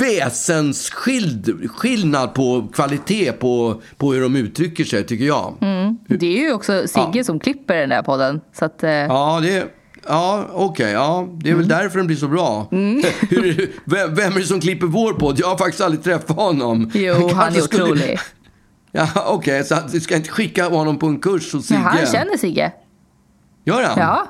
väsensskild 0.00 1.70
skillnad 1.70 2.34
på 2.34 2.68
kvalitet 2.74 3.32
på, 3.32 3.82
på 3.96 4.12
hur 4.12 4.22
de 4.22 4.36
uttrycker 4.36 4.84
sig, 4.84 5.06
tycker 5.06 5.24
jag. 5.24 5.54
Det 6.08 6.26
är 6.26 6.40
ju 6.40 6.52
också 6.52 6.82
Sigge 6.88 7.10
Ja. 7.18 7.24
som 7.24 7.40
klipper 7.40 7.74
den 7.76 7.88
där 7.88 8.02
podden. 8.02 8.40
Så 8.58 8.64
att, 8.64 8.82
eh, 8.82 8.90
Ja, 8.90 9.40
det... 9.42 9.72
Ja, 10.08 10.46
okej. 10.52 10.92
ja, 10.92 11.28
det 11.40 11.50
är 11.50 11.54
väl 11.54 11.68
därför 11.68 11.98
den 11.98 12.06
blir 12.06 12.16
så 12.16 12.28
bra. 12.28 12.66
Hur, 13.30 13.72
vem, 13.84 14.14
vem 14.14 14.32
är 14.32 14.38
det 14.40 14.46
som 14.46 14.60
klipper 14.60 14.86
vår 14.86 15.12
podd? 15.12 15.38
Jag 15.40 15.46
har 15.48 15.58
faktiskt 15.58 15.80
aldrig 15.80 16.02
träffat 16.04 16.36
honom. 16.36 16.90
jo, 16.94 17.28
han 17.34 17.54
är 17.54 17.62
otrolig. 17.62 18.18
Ja, 18.92 19.08
okej. 19.26 19.64
så 19.64 19.74
att 19.74 19.94
vi 19.94 20.00
ska 20.00 20.16
inte 20.16 20.30
skicka 20.30 20.68
honom 20.68 20.98
på 20.98 21.06
en 21.06 21.18
kurs 21.20 21.52
hos 21.52 21.66
Sigge? 21.66 21.80
Men 21.80 21.88
han 21.96 22.06
känner 22.06 22.36
Sigge. 22.36 22.72
Gör 23.64 23.82
han? 23.82 23.98
Ja. 23.98 24.26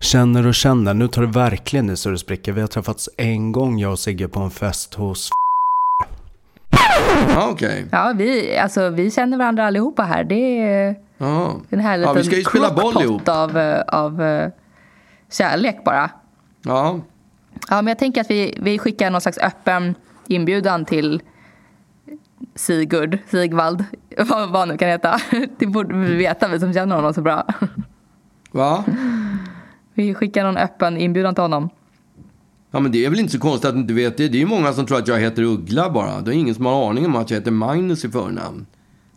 Känner 0.00 0.46
och 0.46 0.54
känner, 0.54 0.94
nu 0.94 1.08
tar 1.08 1.22
det 1.22 1.28
verkligen 1.28 1.90
i 1.90 1.96
så 1.96 2.10
det 2.10 2.18
spricker. 2.18 2.52
Vi 2.52 2.60
har 2.60 2.68
träffats 2.68 3.08
en 3.16 3.52
gång 3.52 3.78
jag 3.78 3.92
och 3.92 3.98
Sigge 3.98 4.28
på 4.28 4.40
en 4.40 4.50
fest 4.50 4.94
hos 4.94 5.30
Ja, 7.28 7.48
okej. 7.52 7.86
Ja, 7.92 8.12
vi, 8.16 8.58
alltså, 8.58 8.88
vi 8.88 9.10
känner 9.10 9.36
varandra 9.38 9.66
allihopa 9.66 10.02
här. 10.02 10.24
Det 10.24 10.58
är 10.60 10.94
Ja. 11.18 11.54
en 11.70 11.80
härlig 11.80 12.06
Ja, 12.06 12.12
vi 12.12 12.24
ska 12.24 12.36
ju 12.36 12.44
spela 12.44 12.74
boll 12.74 13.02
ihop. 13.02 13.28
av, 13.28 13.82
av 13.88 14.22
eh, 14.22 14.50
kärlek 15.32 15.84
bara. 15.84 16.10
Ja. 16.62 17.00
Ja, 17.68 17.76
men 17.82 17.86
jag 17.86 17.98
tänker 17.98 18.20
att 18.20 18.30
vi, 18.30 18.58
vi 18.62 18.78
skickar 18.78 19.10
någon 19.10 19.20
slags 19.20 19.38
öppen 19.38 19.94
inbjudan 20.26 20.84
till 20.84 21.22
Sigurd, 22.54 23.18
Sigvald, 23.30 23.84
vad, 24.18 24.50
vad 24.50 24.58
han 24.60 24.68
nu 24.68 24.78
kan 24.78 24.88
heta. 24.88 25.20
Det 25.58 25.66
borde 25.66 25.94
vi 25.94 26.14
veta, 26.16 26.48
vi 26.48 26.60
som 26.60 26.72
känner 26.74 26.96
honom 26.96 27.14
så 27.14 27.22
bra. 27.22 27.46
Va? 28.50 28.84
Vi 29.94 30.14
skickar 30.14 30.44
någon 30.44 30.56
öppen 30.56 30.96
inbjudan 30.96 31.34
till 31.34 31.42
honom. 31.42 31.70
Ja, 32.70 32.80
men 32.80 32.92
det 32.92 33.04
är 33.04 33.10
väl 33.10 33.20
inte 33.20 33.32
så 33.32 33.38
konstigt 33.38 33.68
att 33.68 33.74
du 33.74 33.80
inte 33.80 33.94
vet 33.94 34.16
det. 34.16 34.28
Det 34.28 34.36
är 34.38 34.40
ju 34.40 34.46
många 34.46 34.72
som 34.72 34.86
tror 34.86 34.98
att 34.98 35.08
jag 35.08 35.20
heter 35.20 35.42
Uggla 35.42 35.90
bara. 35.90 36.20
Det 36.20 36.30
är 36.30 36.34
ingen 36.34 36.54
som 36.54 36.66
har 36.66 36.90
aning 36.90 37.06
om 37.06 37.16
att 37.16 37.30
jag 37.30 37.38
heter 37.38 37.50
Magnus 37.50 38.04
i 38.04 38.08
förnamn. 38.08 38.66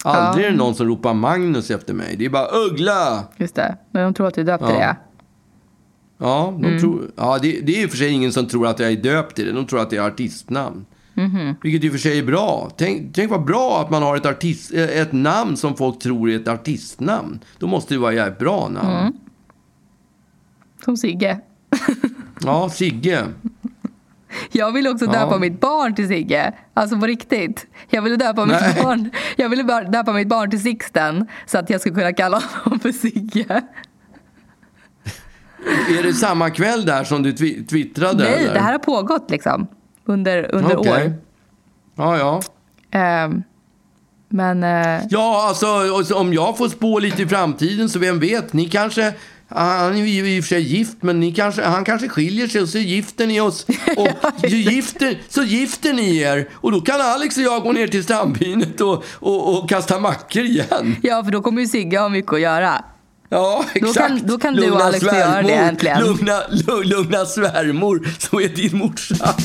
Aldrig 0.04 0.46
är 0.46 0.52
det 0.52 0.58
någon 0.58 0.76
som 0.76 0.88
ropar 0.88 1.14
Magnus 1.14 1.72
efter 1.72 1.94
mig. 1.94 2.16
Det 2.18 2.26
är 2.26 2.30
bara 2.30 2.48
Uggla! 2.72 3.24
Just 3.38 3.56
det, 3.56 3.78
men 3.92 4.04
de 4.04 4.14
tror 4.14 4.28
att 4.28 4.34
du 4.34 4.42
är 4.42 4.46
döpt 4.46 4.66
till 4.66 4.76
Ja. 4.80 4.80
det. 4.80 4.96
Ja, 6.18 6.54
de 6.62 6.80
tror, 6.80 7.02
ja 7.16 7.40
det, 7.42 7.60
det 7.62 7.78
är 7.80 7.84
i 7.84 7.86
och 7.86 7.90
för 7.90 7.98
sig 7.98 8.10
ingen 8.12 8.32
som 8.32 8.46
tror 8.46 8.68
att 8.68 8.80
jag 8.80 8.92
är 8.92 8.96
döpt 8.96 9.36
till 9.36 9.46
det. 9.46 9.52
De 9.52 9.66
tror 9.66 9.80
att 9.82 9.90
det 9.90 9.98
är 9.98 10.02
artistnamn. 10.02 10.86
Vilket 11.62 11.84
i 11.84 11.88
och 11.88 11.92
för 11.92 12.00
sig 12.00 12.20
är 12.20 12.24
bra. 12.24 12.72
Tänk, 12.78 13.16
tänk 13.16 13.32
vad 13.32 13.46
bra 13.46 13.82
att 13.82 13.90
man 13.90 14.04
har 14.04 14.16
ett, 14.18 14.26
artist, 14.26 14.74
eh, 14.74 14.84
ett 15.02 15.12
namn 15.12 15.58
som 15.58 15.76
folk 15.76 16.00
tror 16.00 16.30
är 16.30 16.36
ett 16.36 16.48
artistnamn. 16.48 17.40
Då 17.60 17.68
måste 17.68 17.94
det 17.94 17.98
vara 18.00 18.12
ett 18.12 18.18
jävligt 18.18 18.40
bra 18.40 18.70
namn. 18.70 19.14
Som 20.86 20.98
Sigge. 20.98 21.39
Ja, 22.41 22.69
Sigge. 22.69 23.26
Jag 24.52 24.72
ville 24.72 24.89
också 24.89 25.06
Ja. 25.06 25.12
döpa 25.12 25.38
mitt 25.39 25.60
barn 25.60 25.96
till 25.96 26.08
Sigge. 26.08 26.54
Alltså 26.74 27.00
på 27.00 27.06
riktigt. 27.06 27.65
Jag 27.89 28.02
ville 28.02 28.15
döpa 28.15 28.46
mitt 28.46 28.84
barn, 28.84 29.10
jag 29.36 29.50
ville 29.50 29.63
döpa 29.84 30.13
mitt 30.13 30.28
barn 30.28 30.50
till 30.50 30.62
Sixten 30.62 31.28
så 31.46 31.58
att 31.58 31.69
jag 31.69 31.80
skulle 31.82 31.96
kunna 31.96 32.13
kalla 32.13 32.39
honom 32.63 32.80
för 32.80 32.91
Sigge. 32.91 33.62
Är 36.00 36.04
det 36.04 36.13
samma 36.13 36.50
kväll 36.50 36.86
där 36.86 37.04
som 37.04 37.24
du 37.24 37.32
twi- 37.32 37.67
twittrade? 37.67 38.24
Nej, 38.24 38.34
eller? 38.43 38.54
det 38.54 38.60
här 38.60 38.72
har 38.72 38.80
pågått 38.80 39.30
liksom 39.32 39.67
under, 40.06 40.56
under 40.56 40.78
Okej. 40.80 40.91
år. 41.08 41.13
Ja, 41.96 42.17
ja. 42.17 42.41
Ehm, 43.00 43.43
men 44.30 44.63
eh, 44.63 45.02
Ja, 45.10 45.46
alltså 45.48 46.15
om 46.15 46.34
jag 46.34 46.58
får 46.58 46.69
spå 46.69 47.00
lite 47.00 47.22
i 47.22 47.28
framtiden 47.28 47.89
så 47.89 48.00
vem 48.00 48.19
vet, 48.19 48.54
ni 48.54 48.65
kanske 48.69 49.13
han 49.56 49.94
är 49.98 50.06
ju 50.06 50.36
i 50.36 50.39
och 50.39 50.44
för 50.44 50.50
sig 50.50 50.62
gift, 50.62 50.98
men 51.02 51.34
kanske, 51.34 51.63
han 51.63 51.86
kanske 51.86 52.10
skiljer 52.10 52.48
sig 52.48 52.62
och 52.62 52.70
så 52.70 52.78
gifter 52.78 53.28
ni 53.28 53.42
oss. 53.42 53.66
Och 53.98 54.10
gifter, 54.50 55.22
så 55.30 55.44
gifter 55.44 55.94
ni 55.94 56.18
er. 56.18 56.50
Och 56.54 56.72
då 56.72 56.82
kan 56.82 57.01
Alex 57.01 57.38
och 57.38 57.43
jag 57.43 57.64
gå 57.64 57.72
ner 57.72 57.88
till 57.88 58.04
stambynet 58.04 58.82
och, 58.82 59.04
och, 59.14 59.64
och 59.64 59.70
kasta 59.70 59.99
mackor 59.99 60.43
igen. 60.43 60.95
ja, 61.01 61.24
för 61.24 61.32
då 61.32 61.41
kommer 61.41 61.62
ju 61.62 61.68
Sigge 61.68 61.99
ha 61.99 62.10
mycket 62.10 62.34
att 62.34 62.39
göra. 62.41 62.84
Ja, 63.30 63.66
Då 63.82 63.88
exakt. 63.88 64.08
kan- 64.08 64.28
då 64.28 64.38
kan 64.38 64.54
du 64.54 64.72
och 64.72 64.82
Alex 64.82 64.99
få 65.06 65.16
göra 65.16 65.41
det 65.41 65.54
äntligen. 65.54 66.01
Lugna, 66.04 66.39
lugna 66.84 67.26
svärmor, 67.26 68.08
så 68.20 68.41
är 68.41 68.47
din 68.49 68.78
morsa. 68.78 69.36